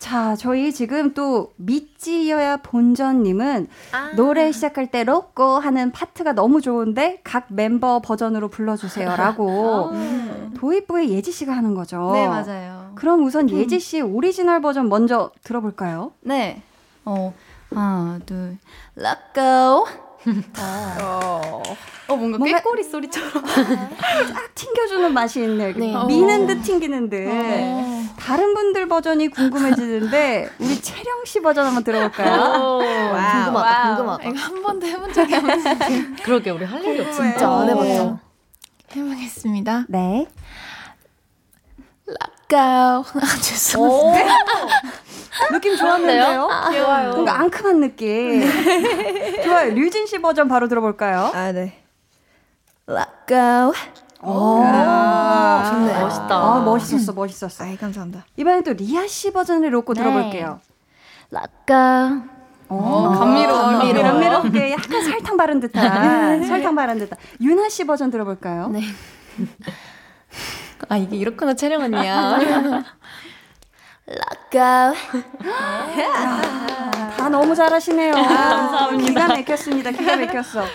[0.03, 4.11] 자, 저희 지금 또 믿지여야 본전님은 아.
[4.17, 9.93] 노래 시작할 때 LOCO 하는 파트가 너무 좋은데 각 멤버 버전으로 불러주세요라고
[10.59, 12.11] 도입부에 예지 씨가 하는 거죠.
[12.15, 12.91] 네, 맞아요.
[12.95, 16.11] 그럼 우선 예지 씨 오리지널 버전 먼저 들어볼까요?
[16.19, 16.61] 네.
[17.05, 17.33] 어,
[17.73, 18.57] 하나, 둘,
[19.33, 19.85] go.
[20.99, 21.61] 어,
[22.07, 23.31] 뭔가 뭔가- 꾀꼬리 소리처럼.
[23.33, 23.43] 딱
[24.55, 25.73] 튕겨주는 맛이 있네.
[25.73, 25.93] 네.
[26.07, 27.15] 미는 듯 튕기는 듯.
[27.17, 28.03] 네.
[28.19, 32.79] 다른 분들 버전이 궁금해지는데 우리 채령 씨 버전 한번 들어볼까요?
[32.79, 34.23] 궁금하다, 궁금하다.
[34.29, 35.75] 이거 한 번도 해본 적이 없는데
[36.23, 37.21] 그러게 우리 할 일이 없어.
[37.23, 38.19] 진짜 안 해봤죠.
[38.95, 39.85] 해보겠습니다.
[39.89, 40.27] 네.
[42.49, 42.57] go.
[42.59, 43.03] 아,
[43.41, 44.35] 죄송합니다.
[45.51, 46.47] 느낌 좋았는데요?
[46.73, 47.09] 좋아요.
[47.11, 48.41] 뭔가 앙큼한 느낌.
[49.43, 49.73] 좋아요.
[49.73, 51.31] 류진 씨 버전 바로 들어볼까요?
[51.33, 51.81] 아, 네.
[52.87, 53.73] Let go.
[54.21, 55.99] 오, 좋네.
[56.01, 56.29] 멋있다.
[56.35, 57.63] 아, 멋있었어, 멋있었어.
[57.65, 58.25] 아이, 감사합니다.
[58.37, 60.59] 이번엔 또 리아 씨 버전을 놓고 들어볼게요.
[61.33, 62.21] Let go.
[62.69, 64.03] 오, 감미로워, 감미로워.
[64.03, 67.17] 감미롭게 약간 설탕 바른 듯한, 설탕 바른 듯한.
[67.41, 68.69] 유나 씨 버전 들어볼까요?
[68.69, 68.81] 네.
[70.89, 71.93] 아 이게 이렇구나 촬영 언
[74.13, 74.59] Let go.
[77.17, 78.13] 다 너무 잘하시네요.
[78.13, 79.07] 감사합니다.
[79.07, 79.91] 기가 막혔습니다.
[79.91, 80.65] 기가 막혔어.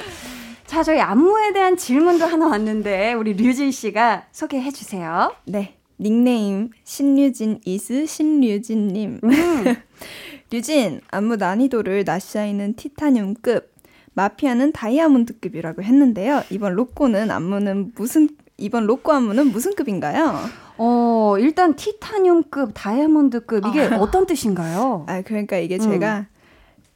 [0.67, 5.35] 자, 저희 안무에 대한 질문도 하나 왔는데 우리 류진 씨가 소개해 주세요.
[5.45, 5.77] 네.
[6.01, 9.21] 닉네임 신류진 이스 신류진님.
[10.51, 13.73] 류진 안무 난이도를 나시아이는 티타늄급,
[14.15, 16.43] 마피아는 다이아몬드급이라고 했는데요.
[16.51, 20.41] 이번 로꼬는 안무는 무슨 이번 로꼬 안무는 무슨 급인가요?
[20.79, 25.05] 어, 일단 티타늄급, 다이아몬드급 이게 어떤 뜻인가요?
[25.09, 25.81] 아 그러니까 이게 음.
[25.81, 26.27] 제가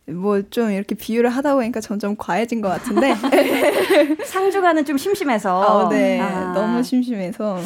[0.06, 3.14] 뭐 좀 이렇게 비유를 하다 보니까 점점 과해진 것 같은데
[4.26, 5.86] 상주가는 좀 심심해서.
[5.86, 6.52] 아, 네 아.
[6.52, 7.58] 너무 심심해서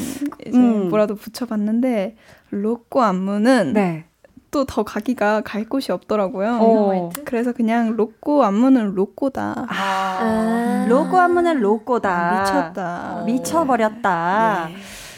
[0.47, 0.89] 이제 음.
[0.89, 2.17] 뭐라도 붙여봤는데
[2.51, 4.05] 로꼬 안무는 네.
[4.51, 6.59] 또더 가기가 갈 곳이 없더라고요.
[6.61, 7.11] 어.
[7.25, 9.67] 그래서 그냥 로꼬 안무는 LOCO다.
[9.69, 12.41] 아, LOCO 안무는 LOCO다.
[12.41, 13.23] 미쳤다.
[13.27, 14.69] 미쳐버렸다.
[14.69, 14.77] 네.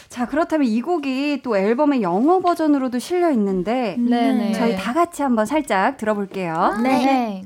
[0.09, 4.53] 자, 그렇다면 이 곡이 또 앨범의 영어 버전으로도 실려 있는데 네네.
[4.53, 6.77] 저희 다 같이 한번 살짝 들어볼게요.
[6.81, 7.43] 네.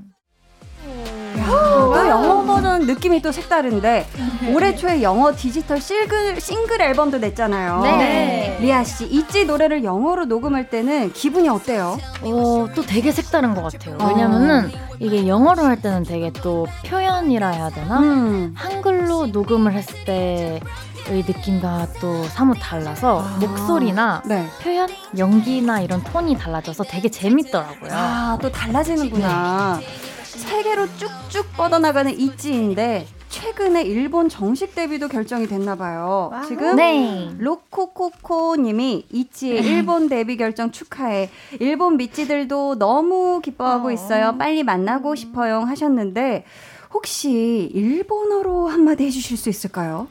[1.46, 4.06] 또 영어 버전 느낌이 또 색다른데
[4.54, 7.82] 올해 초에 영어 디지털 싱글, 싱글 앨범도 냈잖아요.
[7.82, 8.58] 네.
[8.62, 11.98] 리아 씨, 있지 노래를 영어로 녹음할 때는 기분이 어때요?
[12.22, 13.98] 어, 또 되게 색다른 것 같아요.
[14.00, 18.00] 왜냐면은 이게 영어로 할 때는 되게 또 표현이라 해야 되나?
[18.00, 18.54] 음.
[18.56, 20.62] 한글로 녹음을 했을 때
[21.10, 24.48] 의 느낌과 또 사뭇 달라서 목소리나 네.
[24.62, 24.88] 표현,
[25.18, 27.92] 연기나 이런 톤이 달라져서 되게 재밌더라고요.
[27.92, 29.82] 아, 또 달라지는구나.
[30.24, 36.32] 세계로 쭉쭉 뻗어나가는 있지인데 최근에 일본 정식 데뷔도 결정이 됐나 봐요.
[36.48, 37.30] 지금 네.
[37.38, 41.30] 로코코코 님이 이치의 일본 데뷔 결정 축하해.
[41.60, 44.38] 일본 믿지들도 너무 기뻐하고 있어요.
[44.38, 46.46] 빨리 만나고 싶어요 하셨는데
[46.94, 50.08] 혹시 일본어로 한마디 해주실 수 있을까요?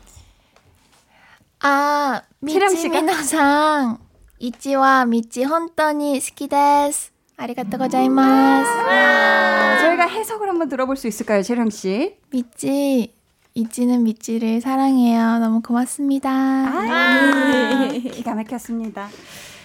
[1.63, 3.01] 아, 채령 미치 씨가?
[3.01, 3.99] みなさん
[4.39, 7.37] ITZYは MIDZY 本当に 好きです.
[7.37, 8.69] ありがとう ございます.
[8.69, 12.17] 아, 저희가 해석을 한번 들어볼 수 있을까요, 채령 씨?
[12.31, 13.15] 믿지
[13.55, 15.39] 있지는 믿지를 사랑해요.
[15.39, 16.31] 너무 고맙습니다.
[16.31, 19.09] 아, 기가 막혔습니다.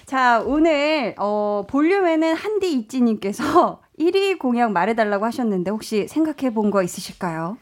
[0.06, 7.58] 자, 오늘 어, 볼륨에는 한디 이찌님께서 1위 공약 말해달라고 하셨는데 혹시 생각해 본 거 있으실까요?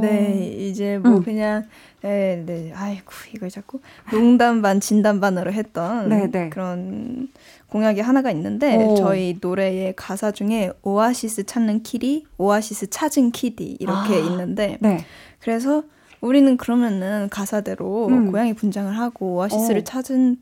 [0.00, 1.22] 네, 이제 뭐 음.
[1.22, 1.64] 그냥
[2.02, 2.72] 네, 네.
[2.74, 6.48] 아이고 이걸 자꾸 농담 반 진담 반으로 했던 네, 네.
[6.48, 7.28] 그런
[7.68, 8.94] 공약이 하나가 있는데 오.
[8.96, 14.18] 저희 노래의 가사 중에 오아시스 찾는 kitty, 오아시스 찾은 kitty 이렇게 아.
[14.18, 15.04] 있는데 네.
[15.40, 15.84] 그래서
[16.20, 18.30] 우리는 그러면은 가사대로 음.
[18.30, 19.84] 고양이 분장을 하고 오아시스를 어.
[19.84, 20.38] 찾은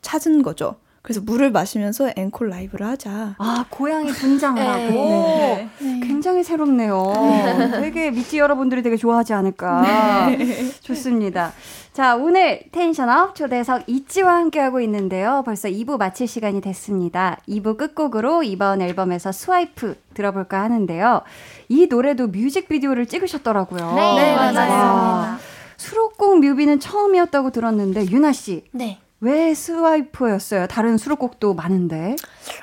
[0.00, 0.76] 찾은 거죠.
[1.02, 3.36] 그래서 물을 마시면서 앵콜 라이브를 하자.
[3.38, 4.92] 아, 고양이 분장을 하고.
[4.92, 5.68] 네.
[6.02, 7.12] 굉장히 새롭네요.
[7.80, 10.28] 되게 미찌 여러분들이 되게 좋아하지 않을까.
[10.82, 11.52] 좋습니다.
[11.92, 15.42] 자, 오늘 텐션업 초대석 이찌와 함께하고 있는데요.
[15.44, 17.38] 벌써 2부 마칠 시간이 됐습니다.
[17.48, 21.22] 2부 끝곡으로 이번 앨범에서 스와이프 들어볼까 하는데요.
[21.68, 23.94] 이 노래도 뮤직비디오를 찍으셨더라고요.
[23.94, 24.70] 네, 맞아요.
[24.72, 25.38] 와,
[25.76, 28.64] 수록곡 뮤비는 처음이었다고 들었는데, 유나씨.
[28.72, 28.98] 네.
[29.20, 30.68] 왜 SWIPE였어요?
[30.68, 32.14] 다른 수록곡도 많은데.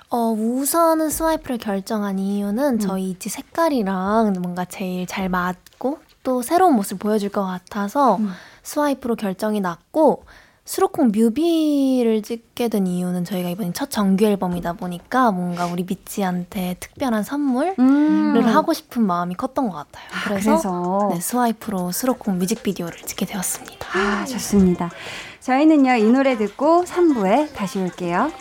[0.10, 7.00] 어, 우선은 SWIPE를 결정한 이유는 저희 있지 색깔이랑 뭔가 제일 잘 맞고 또 새로운 모습을
[7.00, 8.32] 보여줄 것 같아서 음.
[8.64, 10.24] SWIPE로 결정이 났고
[10.64, 17.22] 수록곡 뮤비를 찍게 된 이유는 저희가 이번에 첫 정규 앨범이다 보니까 뭔가 우리 믿지한테 특별한
[17.22, 18.42] 선물을 음.
[18.48, 20.08] 하고 싶은 마음이 컸던 것 같아요.
[20.24, 21.10] 그래서, 그래서.
[21.12, 23.88] 네, 스와이프로 수록곡 뮤직비디오를 찍게 되었습니다.
[23.94, 24.90] 아, 좋습니다.
[25.46, 28.32] 저희는요, 이 노래 듣고 3부에 다시 올게요.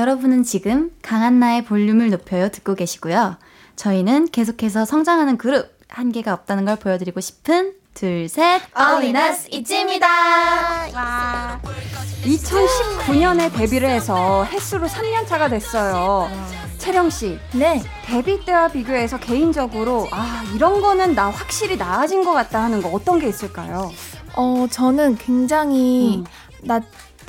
[0.00, 3.36] 여러분은 지금 강한나의 볼륨을 높여요 듣고 계시고요.
[3.76, 8.62] 저희는 계속해서 성장하는 그룹 한계가 없다는 걸 보여드리고 싶은 둘, 셋.
[8.74, 10.06] 어린아스 이쯤이다
[12.24, 16.30] 2019년에 데뷔를 해서 햇수로 3년 차가 됐어요.
[16.78, 17.82] 채령 씨, 네.
[18.06, 23.18] 데뷔 때와 비교해서 개인적으로 아 이런 거는 나 확실히 나아진 것 같다 하는 거 어떤
[23.18, 23.92] 게 있을까요?
[24.34, 26.24] 어, 저는 굉장히 음.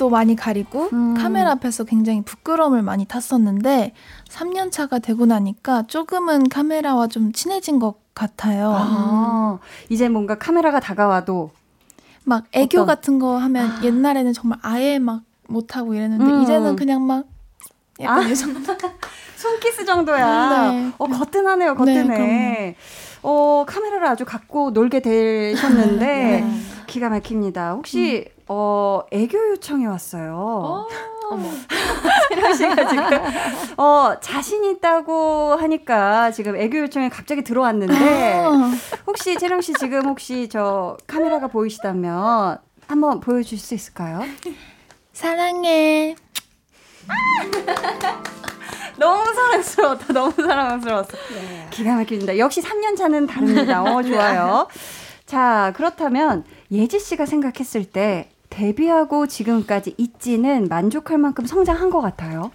[0.02, 1.14] 낯도 많이 가리고 음.
[1.14, 3.94] 카메라 앞에서 굉장히 부끄러움을 많이 탔었는데
[4.28, 8.74] 3년 차가 되고 나니까 조금은 카메라와 좀 친해진 것 같아요.
[8.76, 9.60] 아,
[9.90, 11.52] 이제 뭔가 카메라가 다가와도
[12.24, 12.86] 막 애교 어떤?
[12.88, 16.42] 같은 거 하면 옛날에는 정말 아예 막 못하고 이랬는데 음.
[16.42, 17.26] 이제는 그냥 막
[18.00, 18.28] 약간 아.
[18.28, 18.60] 이 정도.
[19.42, 20.72] 손키스 정도야.
[20.72, 20.92] 네.
[20.98, 22.18] 어 거뜬하네요, 거뜬해.
[22.18, 22.76] 네,
[23.24, 26.06] 어 카메라를 아주 갖고 놀게 되셨는데
[26.46, 26.46] 네.
[26.88, 27.72] 기가 막힙니다.
[27.74, 30.88] 혹시 어 애교 요청이 왔어요.
[31.32, 31.50] 어머.
[32.30, 33.04] 채령 씨가 지금
[33.78, 38.44] 어 자신 있다고 하니까 지금 애교 요청이 갑자기 들어왔는데
[39.08, 44.22] 혹시 채령 씨 지금 혹시 저 카메라가 보이시다면 한번 보여줄 수 있을까요?
[45.14, 46.16] 사랑해.
[48.98, 50.14] 너무 사랑스러웠다.
[50.14, 51.10] 너무 사랑스러웠어.
[51.72, 52.38] 기가 막힙니다.
[52.38, 53.84] 역시 3년 차는 다릅니다.
[53.84, 54.68] 어, 좋아요.
[55.26, 62.52] 자, 그렇다면 예지 씨가 생각했을 때 데뷔하고 지금까지 있지는 만족할 만큼 성장한 것 같아요.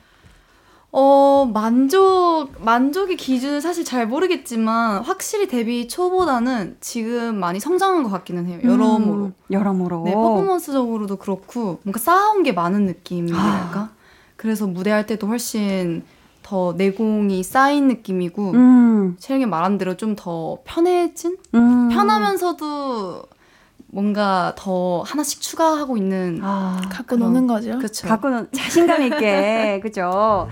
[0.92, 8.46] 어, 만족, 만족의 기준은 사실 잘 모르겠지만, 확실히 데뷔 초보다는 지금 많이 성장한 것 같기는
[8.46, 8.60] 해요.
[8.62, 9.24] 여러모로.
[9.24, 10.02] 음, 여러모로.
[10.04, 13.90] 네, 퍼포먼스적으로도 그렇고, 뭔가 쌓아온 게 많은 느낌이랄까?
[14.36, 16.02] 그래서 무대할 때도 훨씬
[16.42, 21.36] 더 내공이 쌓인 느낌이고, 음, 채영이 말한 대로 좀 더 편해진?
[21.54, 21.88] 음.
[21.88, 23.22] 편하면서도
[23.88, 26.40] 뭔가 더 하나씩 추가하고 있는.
[26.42, 27.78] 아, 갖고 노는 거죠.
[27.78, 28.06] 그쵸.
[28.08, 30.48] 갖고는 자신감 있게 그죠.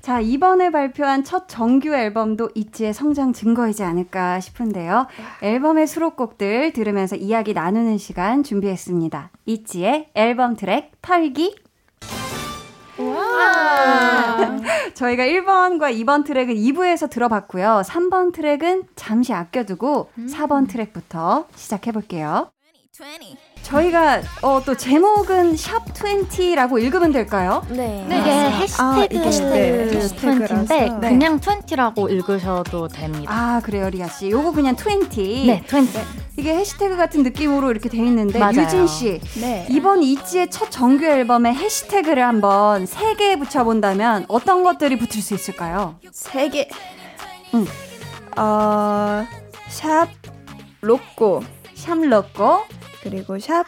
[0.00, 5.06] 자 이번에 발표한 첫 정규 앨범도 이치의 성장 증거이지 않을까 싶은데요.
[5.42, 9.30] 앨범의 수록곡들 들으면서 이야기 나누는 시간 준비했습니다.
[9.46, 11.54] 이치의 앨범 트랙 털기.
[14.94, 17.82] 저희가 1번과 2번 트랙은 2부에서 들어봤고요.
[17.84, 22.50] 3번 트랙은 잠시 아껴두고 4번 트랙부터 시작해볼게요.
[23.62, 27.64] 저희가 어, 또 제목은 샵 20라고 읽으면 될까요?
[27.70, 28.04] 네.
[28.08, 29.88] 이게 해시태그 아, 이게 네.
[29.98, 31.08] 20인데 네.
[31.08, 33.32] 그냥 20라고 읽으셔도 됩니다.
[33.32, 34.30] 아 그래요 리아 씨.
[34.30, 35.46] 요거 그냥 20.
[35.46, 36.00] 네, 20.
[36.38, 38.62] 이게 해시태그 같은 느낌으로 이렇게 돼 있는데 맞아요.
[38.62, 39.66] 유진 씨 네.
[39.70, 45.34] 이번 이지의 첫 정규 앨범에 해시태그를 한번 세 개 붙여 본다면 어떤 것들이 붙을 수
[45.34, 45.96] 있을까요?
[46.10, 46.68] 세 개.
[47.54, 47.66] 응.
[48.38, 49.24] 어,
[49.68, 50.08] sharp
[50.80, 51.42] LOCO
[51.82, 52.62] sharp LOCO,
[53.02, 53.64] 그리고 sharp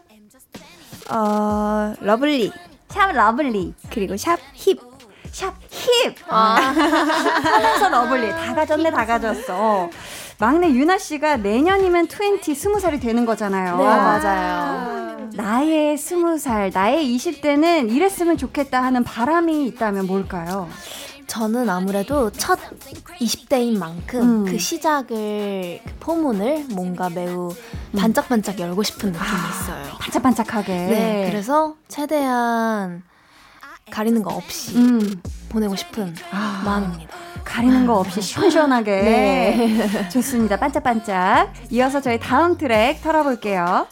[1.11, 2.53] 어, lovely
[2.89, 4.79] sharp lovely, 그리고 sharp hip.
[5.33, 6.15] sharp hip.
[6.31, 9.91] 하면서 lovely 다 가졌네 다 가졌어.
[10.39, 12.07] 막내 유나 씨가 내년이면
[12.41, 13.79] 20 스무 살이 되는 거잖아요.
[13.79, 15.31] 네, 맞아요.
[15.35, 20.69] 나의 스무 살, 나의 20대는 이랬으면 좋겠다 하는 바람이 있다면 뭘까요?
[21.27, 22.59] 저는 아무래도 첫
[23.21, 24.45] 20대인 만큼 음.
[24.45, 27.55] 그 시작을 그 포문을 뭔가 매우
[27.97, 29.85] 반짝반짝 열고 싶은 느낌이 있어요.
[29.99, 30.73] 반짝반짝하게.
[30.73, 33.03] 네, 그래서 최대한
[33.91, 36.15] 가리는 거 없이 음, 보내고 싶은
[36.65, 37.15] 마음입니다.
[37.45, 38.91] 가리는 거 없이 시원시원하게.
[39.03, 40.09] 네.
[40.09, 40.57] 좋습니다.
[40.57, 41.53] 반짝반짝.
[41.71, 43.87] 이어서 저희 다음 트랙 털어볼게요.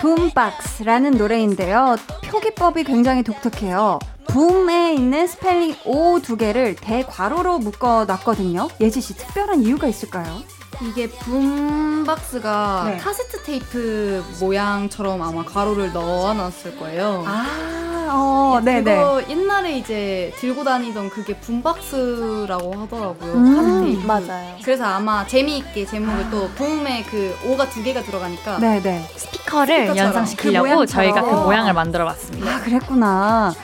[0.00, 1.96] 붐박스라는 노래인데요.
[2.30, 3.98] 표기법이 굉장히 독특해요.
[4.34, 8.68] BOOM에 있는 스펠링 O 두 개를 대괄호로 묶어 놨거든요.
[8.80, 10.42] 예지 씨 특별한 이유가 있을까요?
[10.82, 12.96] 이게 BOOMBOX가 네.
[12.96, 17.22] 카세트 테이프 모양처럼 아마 괄호를 넣어놨을 거예요.
[17.28, 18.96] 아, 어, 네, 네네.
[18.96, 23.32] 그거 옛날에 이제 들고 다니던 그게 boombox라고 하더라고요.
[23.34, 24.04] 음, 카세트 테이프.
[24.04, 24.56] 맞아요.
[24.64, 29.06] 그래서 아마 재미있게 제목을 또 BOOM의 그 O가 두 개가 들어가니까 네네.
[29.14, 29.96] 스피커를 스피커처럼.
[29.96, 30.86] 연상시키려고 그.
[30.86, 32.50] 저희가 그 모양을 만들어봤습니다.
[32.52, 33.54] 아, 그랬구나.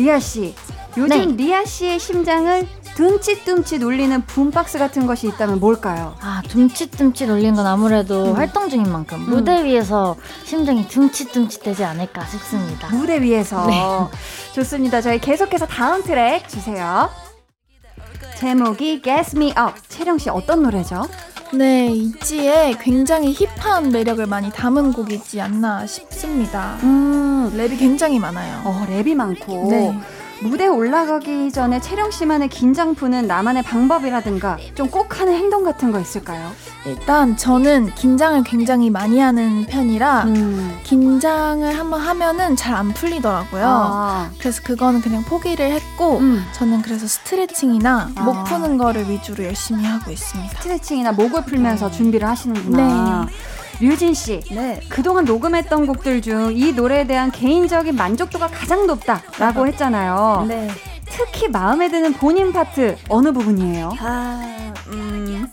[0.00, 0.54] 리아 씨.
[0.96, 6.16] 요즘 리아 씨의 심장을 둠칫둠칫 울리는 boombox 같은 것이 있다면 뭘까요?
[6.20, 8.36] 아, 둠칫둠칫 울리는 건 아무래도 음.
[8.36, 12.88] 활동 중인 만큼 무대 위에서 심장이 둠칫둠칫 되지 않을까 싶습니다.
[12.88, 13.66] 무대 위에서.
[13.66, 13.76] 네.
[14.54, 15.02] 좋습니다.
[15.02, 17.10] 저희 계속해서 다음 트랙 주세요.
[18.38, 19.74] 제목이 Gas Me Up.
[19.88, 21.06] 채령 씨 어떤 노래죠?
[21.52, 26.78] 네, 이지에 굉장히 힙한 매력을 많이 담은 곡이지 않나 싶습니다.
[26.84, 28.62] 음, 랩이 굉장히 많아요.
[28.64, 29.68] 어, 랩이 많고.
[29.70, 29.98] 네.
[30.42, 36.00] 무대 올라가기 전에 채령 씨만의 긴장 푸는 나만의 방법이라든가 좀 꼭 하는 행동 같은 거
[36.00, 36.50] 있을까요?
[36.86, 40.78] 일단 저는 긴장을 굉장히 많이 하는 편이라 음.
[40.82, 43.64] 긴장을 한번 하면은 잘 안 풀리더라고요.
[43.66, 46.42] 아, 그래서 그거는 그냥 포기를 했고 음.
[46.52, 48.22] 저는 그래서 스트레칭이나 아.
[48.22, 50.56] 목 푸는 거를 위주로 열심히 하고 있습니다.
[50.56, 53.26] 스트레칭이나 목을 풀면서 준비를 하시는구나.
[53.80, 54.80] 류진 씨, 네.
[54.88, 60.44] 그동안 녹음했던 곡들 중 이 노래에 대한 개인적인 만족도가 가장 높다라고 했잖아요.
[60.48, 60.68] 네.
[61.06, 63.90] 특히 마음에 드는 본인 파트 어느 부분이에요?
[64.00, 65.48] 아, 음,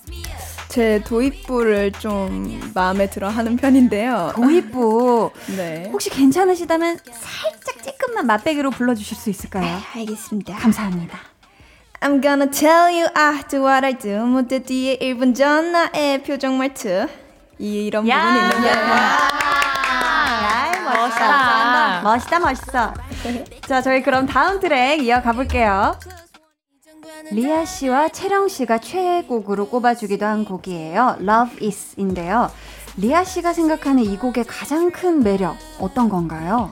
[0.69, 4.33] 제 도입부를 좀 마음에 들어 하는 편인데요.
[4.35, 5.89] 도입부 네.
[5.91, 9.79] 혹시 괜찮으시다면 살짝 쬐끔만 맛배기로 불러 주실 수 있을까요?
[9.95, 10.55] 알겠습니다.
[10.57, 11.17] 감사합니다.
[12.01, 13.07] I'm gonna tell you
[13.49, 17.07] do what I do 무대 뒤에 1분 전 나의 표정 말투
[17.59, 18.71] 이런 부분이 있는데
[20.85, 22.01] 멋있다.
[22.03, 22.93] 멋있다, 멋있어.
[23.67, 25.95] 자, 저희 그럼 다음 트랙 이어가 볼게요.
[27.31, 31.17] 리아 씨와 채령 씨가 최애곡으로 꼽아주기도 한 곡이에요.
[31.19, 32.49] Love Is인데요.
[32.95, 36.71] 리아 씨가 생각하는 이 곡의 가장 큰 매력 어떤 건가요?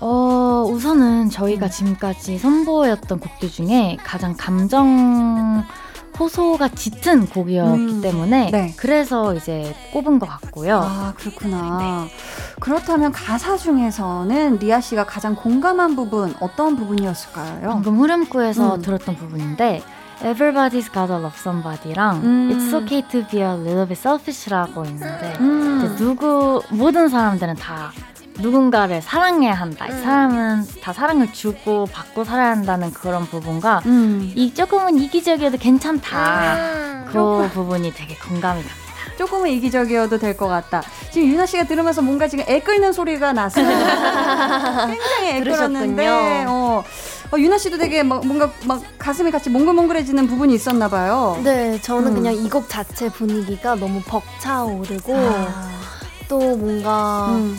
[0.00, 5.64] 어, 우선은 저희가 지금까지 선보였던 곡들 중에 가장 감정
[6.18, 8.74] 호소가 짙은 곡이었기 음, 때문에 네.
[8.76, 10.80] 그래서 이제 꼽은 것 같고요.
[10.82, 12.06] 아, 그렇구나.
[12.60, 17.68] 그렇다면 가사 중에서는 리아 씨가 가장 공감한 부분 어떤 부분이었을까요?
[17.68, 18.82] 방금 후렴구에서 음.
[18.82, 19.82] 들었던 부분인데
[20.22, 22.50] Everybody's gotta love somebody랑 음.
[22.52, 25.94] It's okay to be a little bit selfish라고 있는데 음.
[25.98, 27.90] 누구 모든 사람들은 다
[28.38, 29.86] 누군가를 사랑해야 한다.
[29.86, 34.32] 이 사람은 다 사랑을 주고 받고 살아야 한다는 그런 부분과 음.
[34.34, 37.04] 이 조금은 이기적이어도 괜찮다.
[37.12, 38.82] 그 부분이 되게 공감이 갑니다.
[39.18, 40.82] 조금은 이기적이어도 될 것 같다.
[41.12, 43.66] 지금 유나 씨가 들으면서 뭔가 지금 애 끓는 소리가 났어요.
[44.86, 46.44] 굉장히 애 끓었는데.
[46.48, 46.82] 어,
[47.32, 51.38] 어, 유나 씨도 되게 막 뭔가 막 가슴이 같이 몽글몽글해지는 부분이 있었나 봐요.
[51.44, 52.14] 네, 저는 음.
[52.14, 55.70] 그냥 이 곡 자체 분위기가 너무 벅차오르고 아.
[56.28, 57.56] 또 뭔가 음.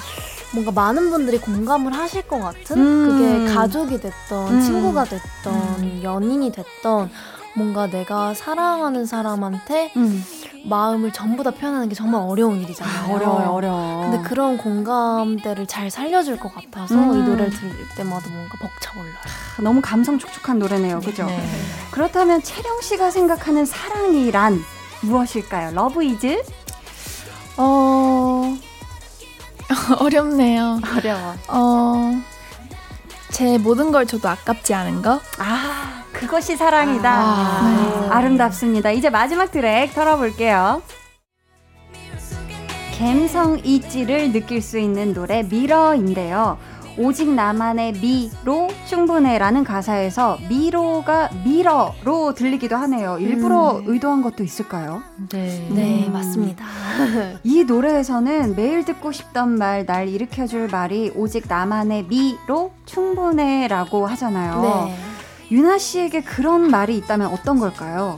[0.53, 3.09] 뭔가 많은 분들이 공감을 하실 것 같은 음.
[3.09, 4.61] 그게 가족이 됐던 음.
[4.61, 7.09] 친구가 됐던 연인이 됐던
[7.55, 10.23] 뭔가 내가 사랑하는 사람한테 음.
[10.65, 13.13] 마음을 전부 다 표현하는 게 정말 어려운 일이잖아요.
[13.13, 14.09] 어려워요, 어려워.
[14.09, 17.13] 근데 그런 공감대를 잘 살려줄 것 같아서 음.
[17.15, 19.13] 이 노래를 들을 때마다 뭔가 벅차올라요.
[19.61, 21.25] 너무 감성 촉촉한 노래네요, 그죠?
[21.25, 21.45] 네.
[21.91, 24.59] 그렇다면 채령 씨가 생각하는 사랑이란
[25.01, 25.71] 무엇일까요?
[25.75, 26.41] Love is?
[27.57, 28.32] 어
[29.99, 30.79] 어렵네요.
[30.95, 31.35] 어려워.
[31.47, 32.21] 어.
[33.31, 35.19] 제 모든 걸 줘도 아깝지 않은 거?
[35.39, 37.11] 아, 그것이 사랑이다.
[37.11, 38.09] 아.
[38.11, 38.91] 아름답습니다.
[38.91, 40.81] 이제 마지막 트랙 틀어볼게요.
[42.97, 46.57] 감성 있지를 느낄 수 있는 노래 Mirror인데요.
[46.97, 53.17] 오직 나만의 미로 충분해라는 가사에서 미로가 mirror로 들리기도 하네요.
[53.19, 55.01] 일부러 의도한 것도 있을까요?
[55.29, 55.67] 네.
[55.71, 56.13] 네, 음.
[56.13, 56.65] 맞습니다.
[57.43, 64.61] 이 노래에서는 매일 듣고 싶던 말, 날 일으켜줄 말이 오직 나만의 미로 충분해라고 하잖아요.
[64.61, 64.95] 네.
[65.51, 68.17] 유나 씨에게 그런 말이 있다면 어떤 걸까요?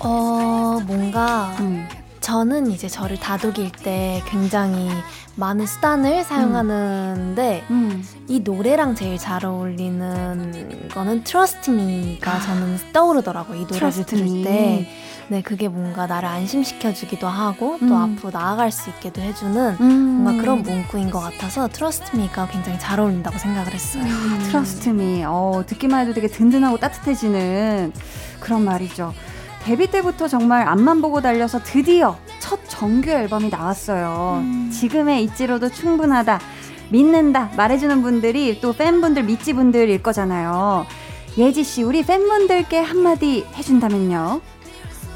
[0.00, 1.88] 어, 뭔가 음.
[2.20, 4.88] 저는 이제 저를 다독일 때 굉장히
[5.36, 8.04] 많은 수단을 사용하는데 음.
[8.28, 13.56] 이 노래랑 제일 잘 어울리는 거는 Trust Me가 저는 떠오르더라고요.
[13.56, 14.44] 이 노래를 Trust 들을 Me.
[14.44, 14.88] 때.
[15.28, 17.92] 네, 그게 뭔가 나를 안심시켜주기도 하고 또 음.
[18.16, 19.92] 앞으로 나아갈 수 있게도 해주는 음.
[20.22, 24.04] 뭔가 그런 문구인 것 같아서 Trust Me가 굉장히 잘 어울린다고 생각을 했어요.
[24.50, 25.24] Trust Me.
[25.26, 27.92] 어, 듣기만 해도 되게 든든하고 따뜻해지는
[28.38, 29.14] 그런 말이죠.
[29.64, 34.44] 데뷔 때부터 정말 앞만 보고 달려서 드디어 첫 정규 앨범이 나왔어요.
[34.70, 36.38] 지금의 있지로도 충분하다.
[36.90, 37.50] 믿는다.
[37.56, 40.84] 말해주는 분들이 또 팬분들, 믿지 분들일 거잖아요.
[41.38, 44.42] 예지 씨, 우리 팬분들께 한마디 해준다면요?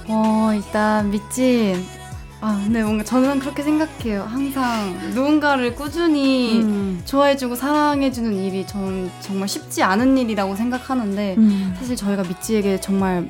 [0.08, 1.84] 어, 일단 미친.
[2.40, 4.22] 아, 근데 뭔가 저는 그렇게 생각해요.
[4.22, 7.02] 항상 누군가를 꾸준히 음.
[7.04, 11.74] 좋아해주고 사랑해주는 일이 저는 정말 쉽지 않은 일이라고 생각하는데 음.
[11.78, 13.28] 사실 저희가 미찌에게 정말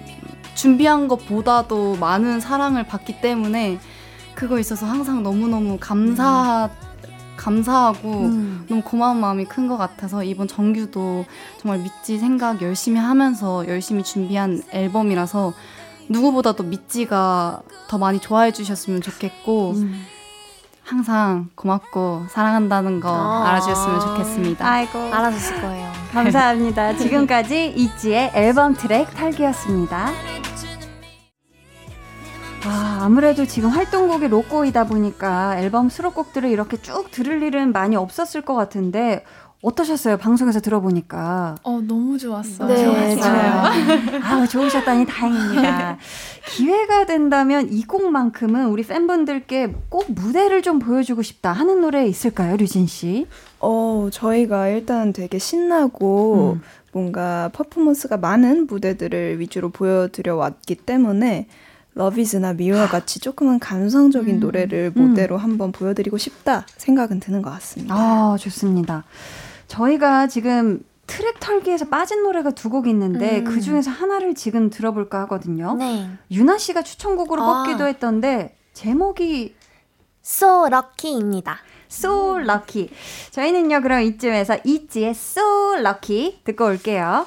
[0.58, 3.78] 준비한 것보다도 많은 사랑을 받기 때문에
[4.34, 6.68] 그거 있어서 항상 너무너무 감사
[7.36, 8.66] 감사하고 음.
[8.68, 11.24] 너무 고마운 마음이 큰 것 같아서 이번 정규도
[11.58, 15.52] 정말 미찌 생각 열심히 하면서 열심히 준비한 앨범이라서
[16.08, 20.04] 누구보다도 미찌가 더 많이 좋아해 주셨으면 좋겠고 음.
[20.82, 23.48] 항상 고맙고 사랑한다는 거 아.
[23.50, 24.66] 알아주셨으면 좋겠습니다.
[24.68, 24.98] 아이고.
[24.98, 25.92] 알아줬을 거예요.
[26.12, 26.96] 감사합니다.
[26.96, 30.10] 지금까지 이지의 앨범 트랙 탈기였습니다.
[32.64, 38.54] 아, 아무래도 지금 활동곡이 로꼬이다 보니까 앨범 수록곡들을 이렇게 쭉 들을 일은 많이 없었을 것
[38.54, 39.24] 같은데
[39.60, 40.18] 어떠셨어요?
[40.18, 41.56] 방송에서 들어보니까.
[41.64, 42.68] 어, 너무 좋았어요.
[42.68, 44.22] 네, 좋았어요.
[44.22, 45.98] 아, 좋으셨다니 다행입니다.
[46.46, 52.86] 기회가 된다면 이 곡만큼은 우리 팬분들께 꼭 무대를 좀 보여주고 싶다 하는 노래 있을까요, 류진
[52.86, 53.26] 씨?
[53.58, 56.62] 어, 저희가 일단 되게 신나고 음.
[56.92, 61.48] 뭔가 퍼포먼스가 많은 무대들을 위주로 보여드려 왔기 때문에
[61.98, 65.02] 러비즈나 미우와 같이 조금은 감성적인 노래를 음.
[65.08, 67.92] 무대로 한번 보여드리고 싶다 생각은 드는 것 같습니다.
[67.96, 69.02] 아, 좋습니다.
[69.66, 73.44] 저희가 지금 트랙 털기에서 빠진 노래가 두 곡 있는데 음.
[73.44, 75.74] 그 중에서 하나를 지금 들어볼까 하거든요.
[75.74, 76.08] 네.
[76.30, 77.64] 유나 씨가 추천곡으로 아.
[77.64, 79.56] 뽑기도 했던데 제목이
[80.24, 81.58] So Lucky입니다.
[81.90, 82.90] So Lucky.
[83.32, 87.26] 저희는요 그럼 이쯤에서 이지의 So Lucky 듣고 올게요.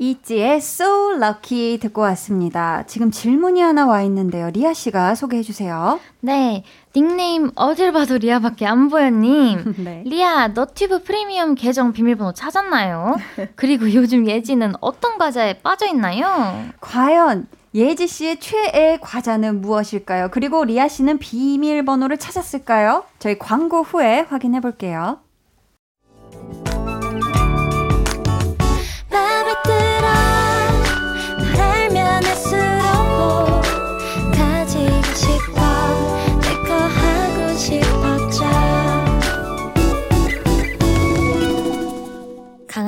[0.00, 2.84] 이지의 So Lucky 듣고 왔습니다.
[2.86, 4.48] 지금 질문이 하나 와 있는데요.
[4.48, 6.00] 리아 씨가 소개해 주세요.
[6.20, 6.64] 네,
[6.96, 9.74] 닉네임 어딜 봐도 리아밖에 안 보여님.
[9.84, 10.02] 네.
[10.06, 13.16] 리아, 너튜브 프리미엄 계정 비밀번호 찾았나요?
[13.56, 16.64] 그리고 요즘 예지는 어떤 과자에 빠져 있나요?
[16.80, 20.30] 과연 예지 씨의 최애 과자는 무엇일까요?
[20.30, 23.04] 그리고 리아 씨는 비밀번호를 찾았을까요?
[23.18, 25.18] 저희 광고 후에 확인해 볼게요.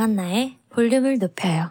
[0.03, 1.71] 강한나의 볼륨을 높여요.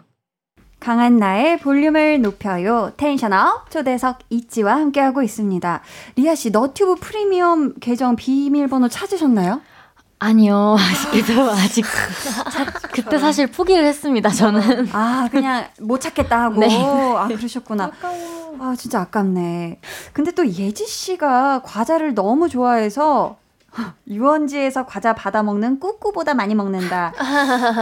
[0.80, 2.90] 강한 나의 볼륨을 높여요.
[2.96, 5.82] 텐션업 초대석 이지와 함께하고 있습니다.
[6.16, 9.60] 리아 씨 너튜브 프리미엄 계정 비밀번호 찾으셨나요?
[10.18, 11.84] 아니요, 아쉽게도 아직.
[11.84, 14.88] 사- 그때 사실 포기를 했습니다, 저는.
[14.94, 16.68] 아 그냥 못 찾겠다 하고 네.
[16.82, 17.90] 아 그러셨구나.
[18.60, 19.78] 아 진짜 아깝네.
[20.14, 23.36] 근데 또 예지 씨가 과자를 너무 좋아해서
[24.08, 27.12] 유원지에서 과자 받아 먹는 꾸꾸보다 많이 먹는다.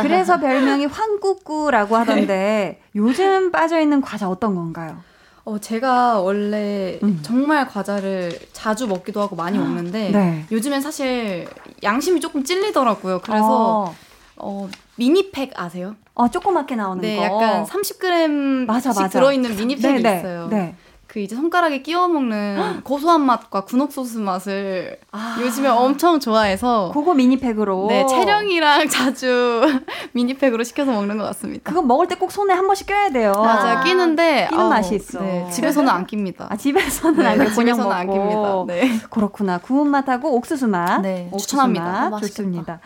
[0.03, 5.03] 그래서 별명이 황꾸꾸라고 하던데 요즘 빠져 있는 과자 어떤 건가요?
[5.45, 7.19] 어, 제가 원래 음.
[7.23, 10.47] 정말 과자를 자주 먹기도 하고 많이 먹는데 네.
[10.53, 11.49] 요즘엔 사실
[11.83, 13.21] 양심이 조금 찔리더라고요.
[13.23, 13.95] 그래서 어,
[14.37, 15.97] 어, 미니팩 아세요?
[16.15, 17.23] 어, 조그맣게 나오는 네, 거.
[17.25, 19.09] 약간 30g씩 맞아, 맞아.
[19.09, 20.49] 들어있는 미니팩이 네, 네, 있어요.
[20.49, 20.75] 네.
[21.11, 27.15] 그 이제 손가락에 끼워 먹는 고소한 맛과 군옥 소스 맛을 아, 요즘에 엄청 좋아해서 그거
[27.15, 27.87] 미니팩으로.
[27.89, 29.61] 네, 채령이랑 자주
[30.13, 31.69] 미니팩으로 시켜서 먹는 것 같습니다.
[31.69, 33.33] 그거 먹을 때 꼭 손에 한 번씩 껴야 돼요.
[33.35, 33.83] 맞아요.
[33.83, 35.21] 끼는데 끼는 아우, 맛이 있어.
[35.21, 36.47] 네, 집에서는 안 낍니다.
[36.49, 38.19] 아, 집에서는 네, 안 껴, 그냥 집에서는 안 먹고.
[38.19, 38.65] 낍니다.
[38.87, 39.01] 네.
[39.11, 39.59] 그렇구나.
[39.59, 41.01] 구운 맛하고 옥수수 맛.
[41.01, 42.11] 네, 옥수수 추천합니다.
[42.11, 42.21] 맛.
[42.21, 42.79] 좋습니다.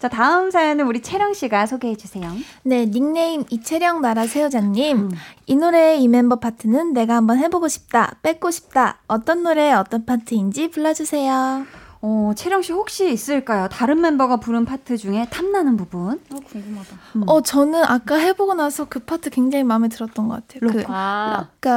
[0.00, 2.28] 자, 다음 사연은 우리 채령 씨가 소개해 주세요.
[2.62, 4.96] 네, 닉네임 이채령 나라 새우자님.
[4.96, 5.10] 음.
[5.46, 8.98] 이 노래의 이 멤버 파트는 내가 한번 해보고 싶다, 뺏고 싶다.
[9.06, 11.66] 어떤 노래, 어떤 파트인지 불러주세요.
[12.00, 13.68] 어, 채령 씨 혹시 있을까요?
[13.68, 16.20] 다른 멤버가 부른 파트 중에 탐나는 부분?
[16.30, 16.96] 어, 궁금하다.
[17.16, 17.22] 음.
[17.26, 20.70] 어, 저는 아까 해보고 나서 그 파트 굉장히 마음에 들었던 것 같아요.
[20.72, 21.68] 그, 아, 고.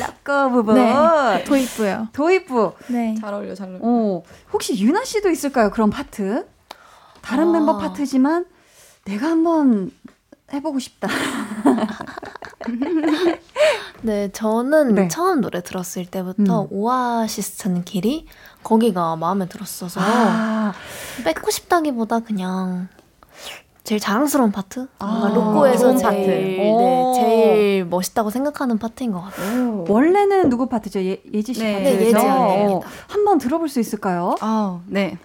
[0.00, 0.74] 락거 부분.
[0.74, 2.08] 네, 도입부요.
[2.12, 2.72] 도입부.
[2.88, 3.14] 네.
[3.20, 3.78] 잘 어울려, 잘 어울려.
[3.82, 4.22] 어,
[4.52, 5.70] 혹시 유나 씨도 있을까요?
[5.70, 6.46] 그런 파트?
[7.22, 7.52] 다른 아.
[7.52, 8.46] 멤버 파트지만
[9.04, 9.92] 내가 한번
[10.52, 11.06] 해보고 싶다.
[14.02, 15.08] 네, 저는 네.
[15.08, 16.66] 처음 노래 들었을 때부터 음.
[16.70, 18.26] 오아시스 찾는 길이
[18.62, 20.72] 거기가 마음에 들었어서 아,
[21.24, 22.88] 뺏고 싶다기보다 그냥
[23.84, 24.88] 제일 자랑스러운 파트?
[24.98, 26.16] 아, 로꼬에서 제일, 파트.
[26.16, 27.12] 네, 오.
[27.14, 29.84] 제일 멋있다고 생각하는 파트인 것 같아요.
[29.88, 31.00] 원래는 누구 파트죠?
[31.00, 31.98] 예, 예지 씨 네, 파트죠?
[31.98, 34.36] 네, 예지 한번 들어볼 수 있을까요?
[34.40, 35.18] 아, 네.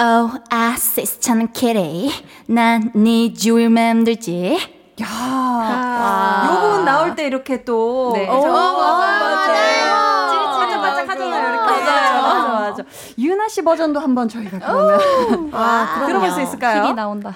[0.00, 2.10] 오 아시스 찾는 길이
[2.46, 6.46] 난네 주위를 맴돌지 야, 와.
[6.46, 8.12] 요 부분 나올 때 이렇게 또.
[8.14, 8.28] 네.
[8.28, 9.34] 어, 어, 맞아요.
[9.36, 10.58] 맞아요.
[10.58, 11.48] 반짝반짝 하잖아요.
[11.48, 11.82] 이렇게.
[11.82, 12.22] 맞아요.
[12.22, 12.84] 맞아, 맞아.
[13.18, 16.84] 유나 씨 버전도 한번 저희가 그러면 와, 들어볼 수 있을까요?
[16.84, 17.34] 힐이 나온다.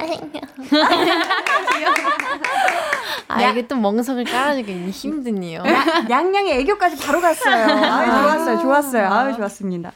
[3.27, 5.63] 아 이게 또 멍석을 깔아주기 힘드네요.
[6.09, 7.65] 양양의 애교까지 바로 갔어요.
[7.65, 8.59] 아유, 좋았어요.
[8.61, 9.07] 좋았어요.
[9.11, 9.91] 아유, 좋았습니다.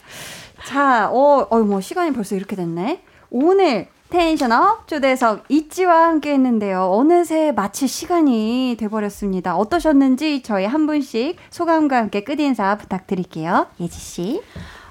[0.66, 3.04] 자, 어, 어, 뭐, 시간이 벌써 이렇게 됐네.
[3.30, 6.92] 오늘 텐션업 초대석 이지와 함께 했는데요.
[6.92, 9.58] 어느새 마칠 시간이 돼버렸습니다.
[9.58, 13.68] 어떠셨는지 저희 한 분씩 소감과 함께 끝인사 부탁드릴게요.
[13.80, 14.42] 예지씨.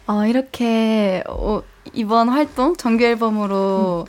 [0.09, 1.62] 어, 이렇게 어,
[1.93, 4.07] 이번 활동 정규 앨범으로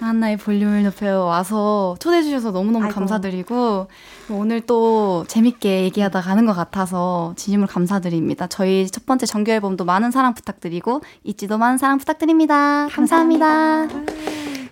[0.00, 2.94] 하나의 볼륨을 높여 와서 초대해 주셔서 너무너무 아이고.
[2.94, 3.88] 감사드리고
[4.30, 8.46] 오늘 또 재밌게 얘기하다 가는 것 같아서 진심으로 감사드립니다.
[8.46, 12.88] 저희 첫 번째 정규 앨범도 많은 사랑 부탁드리고 있지도 많은 사랑 부탁드립니다.
[12.90, 13.88] 감사합니다.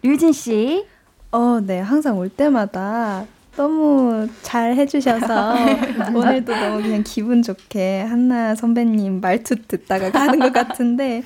[0.03, 0.87] 류진 씨.
[1.33, 1.81] 어, 네.
[1.81, 3.25] 항상 올 때마다
[3.57, 5.55] 너무 잘 해주셔서
[6.15, 11.23] 오늘도 너무 그냥 기분 좋게 한나 선배님 말투 듣다가 가는 것 같은데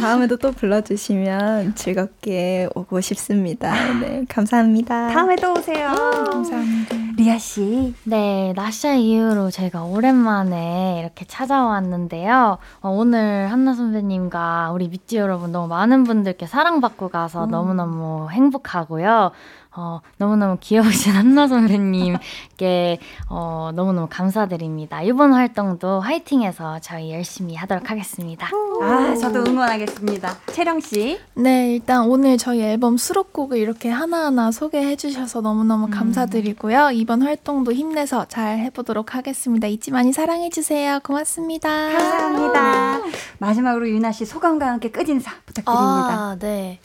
[0.00, 3.72] 다음에도 또 불러주시면 즐겁게 오고 싶습니다.
[4.00, 5.08] 네, 감사합니다.
[5.08, 5.88] 다음에 또 오세요.
[6.30, 6.96] 감사합니다.
[7.16, 7.94] 리아 씨.
[8.04, 12.58] 네, 나샤 이후로 제가 오랜만에 이렇게 찾아왔는데요.
[12.80, 19.32] 어, 오늘 한나 선배님과 우리 미찌 여러분 너무 많은 분들께 사랑받고 가서 너무너무 행복하고요.
[19.76, 22.98] 어, 너무너무 귀여우신 한나 선배님께
[23.28, 25.02] 어, 너무너무 감사드립니다.
[25.02, 28.48] 이번 활동도 화이팅해서 저희 열심히 하도록 하겠습니다.
[28.82, 30.36] 아, 저도 응원하겠습니다.
[30.46, 31.20] 채령 씨.
[31.34, 35.90] 네, 일단 오늘 저희 앨범 수록곡을 이렇게 하나하나 소개해 주셔서 너무너무 음.
[35.90, 36.90] 감사드리고요.
[36.92, 39.68] 이번 활동도 힘내서 잘 해보도록 하겠습니다.
[39.68, 40.98] 잊지 많이 사랑해 주세요.
[41.04, 41.68] 고맙습니다.
[41.68, 43.00] 감사합니다.
[43.38, 45.70] 마지막으로 유나 씨 소감과 함께 끝인사 부탁드립니다.
[45.70, 46.80] 아, 네.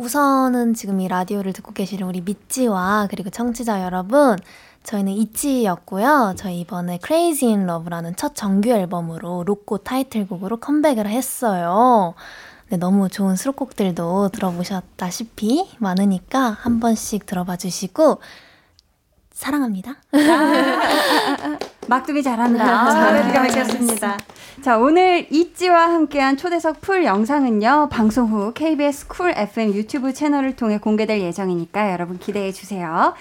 [0.00, 4.38] 우선은 지금 이 라디오를 듣고 계시는 우리 믿지와 그리고 청취자 여러분,
[4.82, 6.36] 저희는 있지였고요.
[6.38, 12.14] 저희 이번에 Crazy in Love라는 첫 정규 앨범으로 로꼬 타이틀곡으로 컴백을 했어요.
[12.70, 18.20] 네, 너무 좋은 수록곡들도 들어보셨다시피 많으니까 한 번씩 들어봐 주시고
[19.40, 19.96] 사랑합니다.
[21.88, 22.92] 막둥이 잘한다.
[22.92, 24.18] 잘해주가 막혔습니다.
[24.60, 30.76] 자, 오늘 있지와 함께한 초대석 풀 영상은요, 방송 후 KBS 쿨 FM 유튜브 채널을 통해
[30.76, 33.14] 공개될 예정이니까 여러분 기대해 주세요.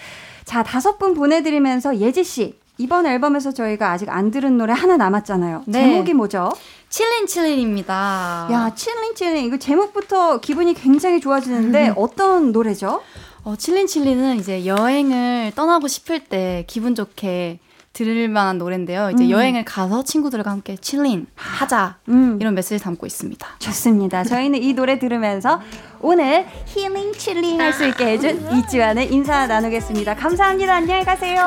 [0.43, 5.63] 자, 다섯 분 보내드리면서 예지씨, 이번 앨범에서 저희가 아직 안 들은 노래 하나 남았잖아요.
[5.67, 5.83] 네.
[5.83, 6.51] 제목이 뭐죠?
[6.89, 8.49] 칠린 칠린입니다.
[8.51, 9.45] 야, 칠링칠링.
[9.45, 13.01] 이거 제목부터 기분이 굉장히 좋아지는데 어떤 노래죠?
[13.49, 17.57] 어, 칠린칠린은 이제 여행을 떠나고 싶을 때 기분 좋게
[17.93, 19.09] 들을 만한 노래인데요.
[19.09, 19.29] 이제 음.
[19.31, 22.37] 여행을 가서 친구들과 함께 칠린 하자 음.
[22.39, 23.47] 이런 메시지 담고 있습니다.
[23.57, 24.23] 좋습니다.
[24.23, 25.61] 저희는 이 노래 들으면서
[25.99, 30.15] 오늘 힐링 칠링 할 수 있게 해준 이지와는 인사 나누겠습니다.
[30.15, 30.75] 감사합니다.
[30.75, 31.41] 안녕히 가세요.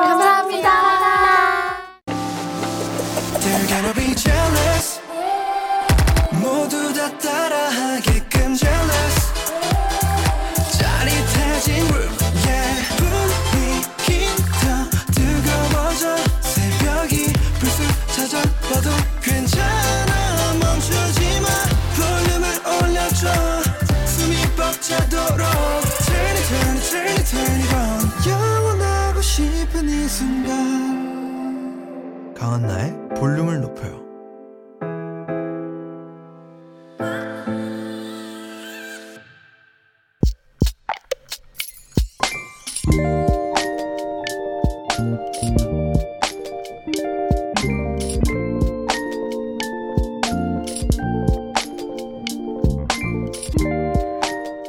[3.39, 4.99] They're gonna be jealous
[6.41, 8.22] 모두 다 따라하게끔
[32.43, 34.03] 강한나의 볼륨을 높여요.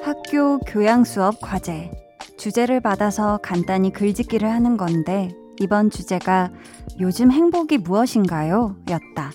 [0.05, 1.91] 학교 교양 수업 과제.
[2.39, 6.51] 주제를 받아서 간단히 글짓기를 하는 건데, 이번 주제가
[7.01, 8.77] 요즘 행복이 무엇인가요?
[8.91, 9.33] 였다.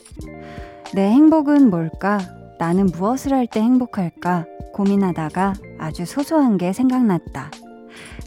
[0.94, 2.20] 내 행복은 뭘까?
[2.60, 4.46] 나는 무엇을 할 때 행복할까?
[4.74, 7.52] 고민하다가 아주 소소한 게 생각났다.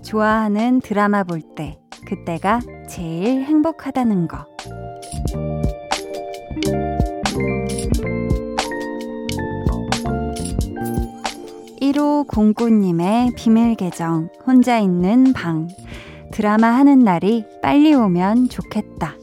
[0.02, 4.46] 좋아하는 드라마 볼 때, 그때가 제일 행복하다는 거.
[11.80, 15.68] 1509님의 비밀 계정, 혼자 있는 방.
[16.32, 19.14] 드라마 하는 날이 빨리 오면 좋겠다.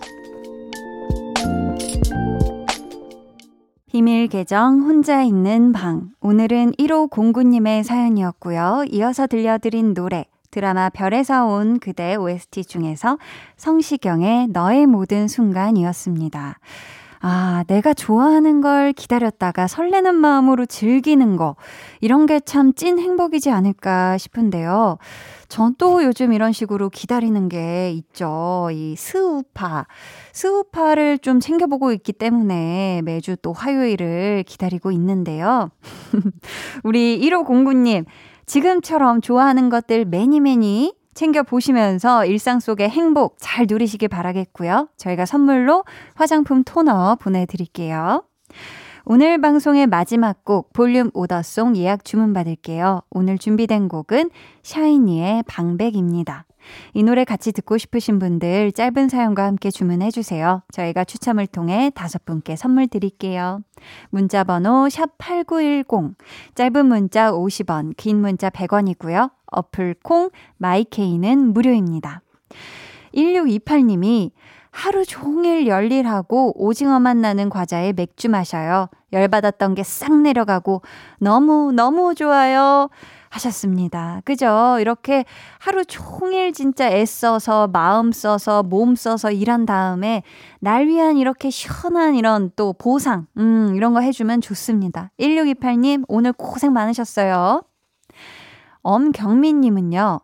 [3.91, 6.11] 비밀 계정, 혼자 있는 방.
[6.21, 8.85] 오늘은 1509님의 사연이었고요.
[8.91, 13.17] 이어서 들려드린 노래, 드라마 별에서 온 그대 OST 중에서
[13.57, 16.59] 성시경의 너의 모든 순간이었습니다.
[17.21, 21.55] 아, 내가 좋아하는 걸 기다렸다가 설레는 마음으로 즐기는 거.
[21.99, 24.97] 이런 게 참 찐 행복이지 않을까 싶은데요.
[25.49, 28.69] 전 또 요즘 이런 식으로 기다리는 게 있죠.
[28.71, 29.85] 이 스우파.
[30.33, 35.71] 스우파를 좀 챙겨보고 있기 때문에 매주 또 화요일을 기다리고 있는데요.
[36.83, 38.05] 우리 1509님,
[38.45, 44.87] 지금처럼 좋아하는 것들 매니 매니 챙겨보시면서 일상 속의 행복 잘 누리시길 바라겠고요.
[44.95, 45.83] 저희가 선물로
[46.15, 48.23] 화장품 토너 보내드릴게요.
[49.03, 53.01] 오늘 방송의 마지막 곡 볼륨 오더송 예약 주문 받을게요.
[53.09, 54.29] 오늘 준비된 곡은
[54.63, 56.45] 샤이니의 방백입니다.
[56.93, 60.61] 이 노래 같이 듣고 싶으신 분들 짧은 사연과 함께 주문해 주세요.
[60.71, 63.61] 저희가 추첨을 통해 다섯 분께 선물 드릴게요.
[64.09, 66.15] 문자 번호 샵8910
[66.55, 69.31] 짧은 문자 50원, 긴 문자 100원이고요.
[69.51, 72.21] 어플 콩 마이케이는 무료입니다.
[73.15, 74.31] 1628님이
[74.71, 78.87] 하루 종일 열일하고 오징어만 나는 과자에 맥주 마셔요.
[79.11, 80.83] 열받았던 게 싹 내려가고
[81.19, 82.89] 너무 너무 좋아요.
[83.29, 84.21] 하셨습니다.
[84.25, 84.77] 그죠?
[84.79, 85.25] 이렇게
[85.59, 90.23] 하루 종일 진짜 애써서 마음 써서 몸 써서 일한 다음에
[90.59, 95.11] 날 위한 이렇게 시원한 이런 또 보상, 음, 이런 거 해주면 좋습니다.
[95.19, 97.63] 1628님, 오늘 고생 많으셨어요.
[98.81, 100.19] 엄경민님은요,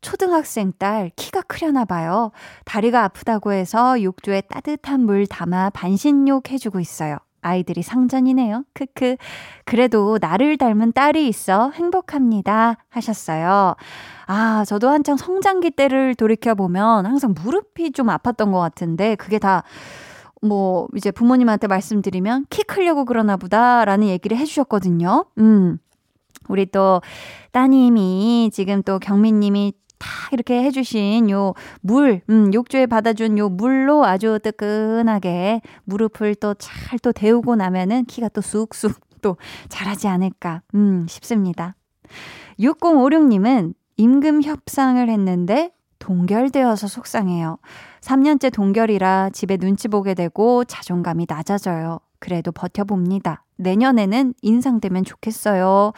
[0.00, 2.30] 초등학생 딸 키가 크려나 봐요.
[2.64, 7.18] 다리가 아프다고 해서 욕조에 따뜻한 물 담아 반신욕 해주고 있어요.
[7.48, 8.64] 아이들이 상전이네요.
[8.74, 9.16] 크크.
[9.64, 12.76] 그래도 나를 닮은 딸이 있어 행복합니다.
[12.90, 13.74] 하셨어요.
[14.26, 19.62] 아, 저도 한창 성장기 때를 돌이켜보면 항상 무릎이 좀 아팠던 것 같은데 그게 다
[20.40, 25.24] 뭐, 이제 부모님한테 말씀드리면 키 크려고 그러나 보다라는 얘기를 해주셨거든요.
[25.38, 25.78] 음.
[26.48, 27.02] 우리 또
[27.52, 34.38] 따님이 지금 또 경민님이 다 이렇게 해주신 요 물, 음, 욕조에 받아준 요 물로 아주
[34.42, 39.36] 뜨끈하게 무릎을 또 잘또 데우고 나면은 키가 또 쑥쑥 또
[39.68, 41.74] 자라지 않을까, 음, 싶습니다.
[42.60, 47.58] 6056님은 임금 협상을 했는데 동결되어서 속상해요.
[48.00, 51.98] 3년째 동결이라 집에 눈치 보게 되고 자존감이 낮아져요.
[52.20, 53.44] 그래도 버텨봅니다.
[53.56, 55.92] 내년에는 인상되면 좋겠어요.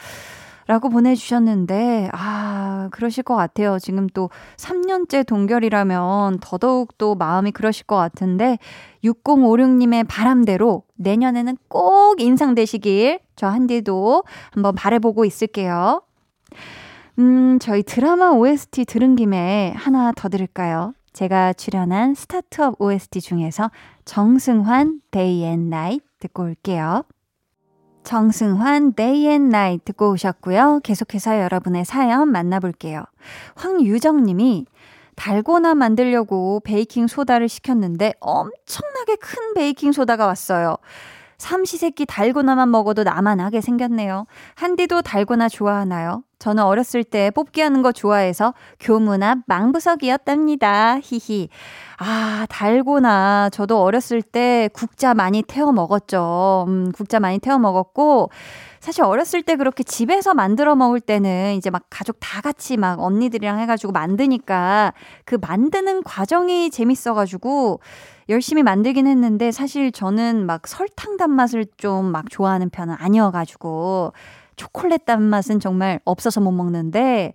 [0.70, 3.80] 라고 보내주셨는데, 아, 그러실 것 같아요.
[3.80, 8.56] 지금 또 3년째 동결이라면 더더욱 또 마음이 그러실 것 같은데,
[9.02, 16.02] 6056님의 바람대로 내년에는 꼭 인상되시길 저 한디도 한번 바래보고 있을게요.
[17.18, 20.94] 음, 저희 드라마 OST 들은 김에 하나 더 들을까요?
[21.12, 23.72] 제가 출연한 스타트업 OST 중에서
[24.04, 27.02] 정승환 Day and Night 듣고 올게요.
[28.04, 30.80] 정승환 Day and Night 듣고 오셨고요.
[30.82, 33.04] 계속해서 여러분의 사연 만나볼게요.
[33.56, 34.66] 황유정 님이
[35.16, 40.76] 달고나 만들려고 베이킹 소다를 시켰는데 엄청나게 큰 베이킹 소다가 왔어요.
[41.40, 44.26] 삼시세끼 달고나만 먹어도 나만 하게 생겼네요.
[44.56, 46.22] 한디도 달고나 좋아하나요?
[46.38, 50.98] 저는 어렸을 때 뽑기 하는 거 좋아해서 교문 앞 망부석이었답니다.
[51.02, 51.48] 히히.
[51.98, 53.48] 아, 달고나.
[53.50, 56.66] 저도 어렸을 때 국자 많이 태워 먹었죠.
[56.68, 58.30] 음, 국자 많이 태워 먹었고,
[58.80, 63.58] 사실 어렸을 때 그렇게 집에서 만들어 먹을 때는 이제 막 가족 다 같이 막 언니들이랑
[63.60, 64.94] 해가지고 만드니까
[65.26, 67.80] 그 만드는 과정이 재밌어가지고
[68.30, 74.14] 열심히 만들긴 했는데 사실 저는 막 설탕 단맛을 좀 막 좋아하는 편은 아니어가지고
[74.56, 77.34] 초콜릿 단맛은 정말 없어서 못 먹는데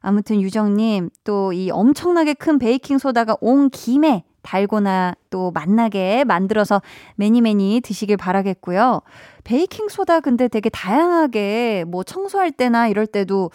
[0.00, 6.80] 아무튼 유정님 또 이 엄청나게 큰 베이킹 소다가 온 김에 달고나 또 맛나게 만들어서
[7.16, 9.00] 매니매니 드시길 바라겠고요.
[9.42, 13.50] 베이킹 소다 근데 되게 다양하게 뭐 청소할 때나 이럴 때도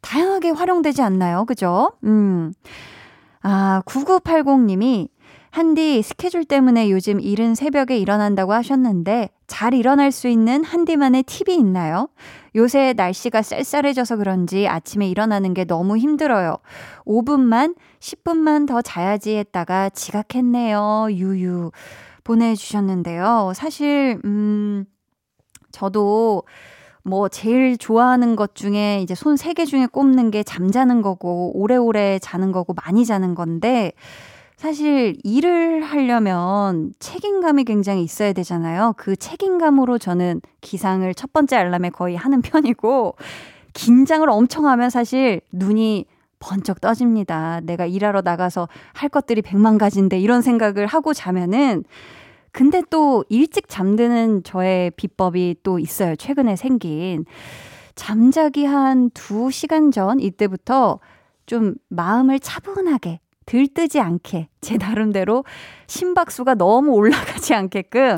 [0.00, 1.44] 다양하게 활용되지 않나요?
[1.44, 1.92] 그죠?
[2.02, 2.52] 음.
[3.42, 5.08] 아, 9980님이
[5.50, 12.08] 한디 스케줄 때문에 요즘 이른 새벽에 일어난다고 하셨는데 잘 일어날 수 있는 한디만의 팁이 있나요?
[12.56, 16.56] 요새 날씨가 쌀쌀해져서 그런지 아침에 일어나는 게 너무 힘들어요.
[17.04, 21.08] 5분만, 10분만 더 자야지 했다가 지각했네요.
[21.10, 21.70] 유유.
[22.24, 23.52] 보내주셨는데요.
[23.54, 24.86] 사실, 음,
[25.70, 26.44] 저도
[27.04, 32.20] 뭐 제일 좋아하는 것 중에 이제 손 세 개 중에 꼽는 게 잠자는 거고 오래오래
[32.20, 33.92] 자는 거고 많이 자는 건데
[34.62, 38.94] 사실 일을 하려면 책임감이 굉장히 있어야 되잖아요.
[38.96, 43.16] 그 책임감으로 저는 기상을 첫 번째 알람에 거의 하는 편이고
[43.72, 46.04] 긴장을 엄청 하면 사실 눈이
[46.38, 47.58] 번쩍 떠집니다.
[47.64, 51.82] 내가 일하러 나가서 할 것들이 백만 가지인데 이런 생각을 하고 자면은
[52.52, 56.14] 근데 또 일찍 잠드는 저의 비법이 또 있어요.
[56.14, 57.24] 최근에 생긴.
[57.96, 61.00] 잠자기 한 2시간 전 이때부터
[61.46, 63.18] 좀 마음을 차분하게
[63.52, 65.44] 들뜨지 않게 제 나름대로
[65.86, 68.16] 심박수가 너무 올라가지 않게끔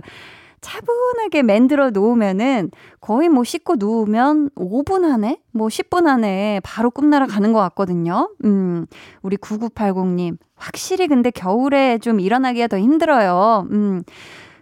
[0.61, 2.71] 차분하게 만들어 놓으면은
[3.01, 8.31] 거의 뭐 씻고 누우면 5분 안에, 뭐 10분 안에 바로 꿈나라 가는 것 같거든요.
[8.45, 8.87] 음,
[9.23, 10.39] 우리 9980님.
[10.55, 13.67] 확실히 근데 겨울에 좀 일어나기가 더 힘들어요.
[13.73, 14.05] 음,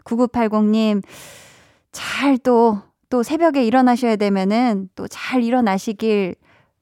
[0.05, 1.03] 9980님.
[1.93, 2.79] 잘 또,
[3.11, 6.35] 또 새벽에 일어나셔야 되면은 또 잘 일어나시길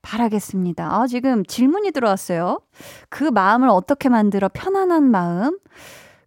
[0.03, 0.85] 바라겠습니다.
[0.95, 2.61] 아, 지금 질문이 들어왔어요.
[3.09, 5.59] 그 마음을 어떻게 만들어 편안한 마음?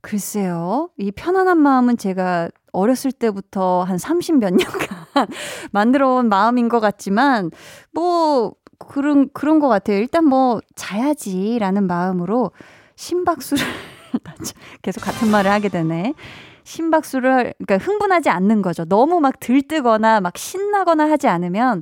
[0.02, 0.90] 글쎄요.
[0.98, 4.88] 이 편안한 마음은 제가 어렸을 때부터 한 30 몇 년간
[5.72, 7.52] 만들어 온 마음인 것 같지만,
[7.92, 9.98] 뭐, 그런, 그런 것 같아요.
[9.98, 12.52] 일단 뭐, 자야지라는 마음으로
[12.96, 13.64] 심박수를,
[14.82, 16.14] 계속 같은 말을 하게 되네.
[16.64, 18.86] 심박수를, 그러니까 흥분하지 않는 거죠.
[18.86, 21.82] 너무 막 들뜨거나 막 신나거나 하지 않으면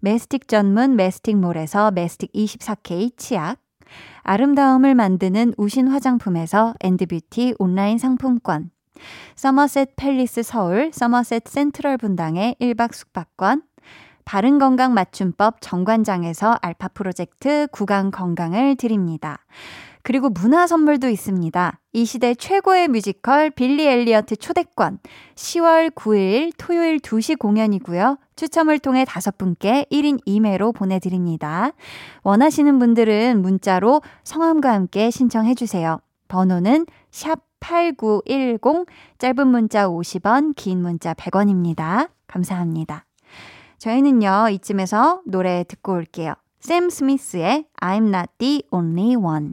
[0.00, 3.58] 메스틱 전문 메스틱몰에서 메스틱 24K 치약,
[4.22, 8.70] 아름다움을 만드는 우신 화장품에서 엔드뷰티 온라인 상품권,
[9.34, 13.62] 서머셋 팰리스 서울 서머셋 센트럴 분당의 1박 숙박권,
[14.24, 19.44] 바른 건강 맞춤법 정관장에서 알파 프로젝트 구강 건강을 드립니다.
[20.02, 21.78] 그리고 문화 선물도 있습니다.
[21.92, 24.98] 이 시대 최고의 뮤지컬 빌리 엘리어트 초대권
[25.34, 28.18] 10월 9일 토요일 2시 공연이고요.
[28.36, 31.72] 추첨을 통해 다섯 분께 1인 2매로 보내드립니다.
[32.24, 35.98] 원하시는 분들은 문자로 성함과 함께 신청해 주세요.
[36.28, 38.86] 번호는 샵 8910
[39.18, 42.10] 짧은 문자 50원 긴 문자 100원입니다.
[42.26, 43.04] 감사합니다.
[43.78, 46.34] 저희는요 이쯤에서 노래 듣고 올게요.
[46.60, 49.52] 샘 스미스의 I'm not the only one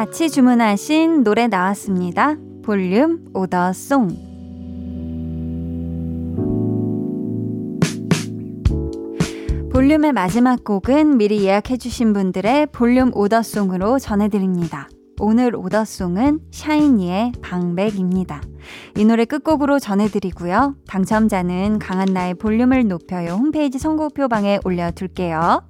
[0.00, 2.36] 같이 주문하신 노래 나왔습니다.
[2.64, 4.08] 볼륨 오더송.
[9.70, 14.88] 볼륨의 마지막 곡은 미리 예약해주신 분들의 볼륨 오더송으로 전해드립니다.
[15.18, 18.40] 오늘 오더송은 샤이니의 방백입니다.
[18.96, 20.76] 이 노래 끝곡으로 전해드리고요.
[20.88, 25.60] 당첨자는 강한나의 볼륨을 높여요 홈페이지 선곡표방에 올려둘게요.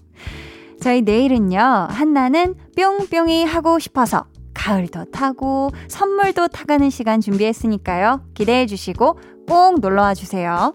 [0.80, 4.24] 저희 내일은요, 한나는 뿅뿅이 하고 싶어서
[4.54, 8.22] 가을도 타고 선물도 타가는 시간 준비했으니까요.
[8.34, 10.74] 기대해 주시고 꼭 놀러 와 주세요.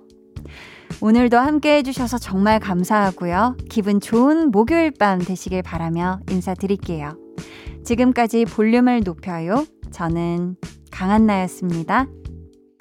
[1.02, 3.58] 오늘도 함께 해주셔서 정말 감사하고요.
[3.70, 7.18] 기분 좋은 목요일 밤 되시길 바라며 인사드릴게요.
[7.84, 9.66] 지금까지 볼륨을 높여요.
[9.92, 10.56] 저는
[10.92, 12.08] 강한나였습니다.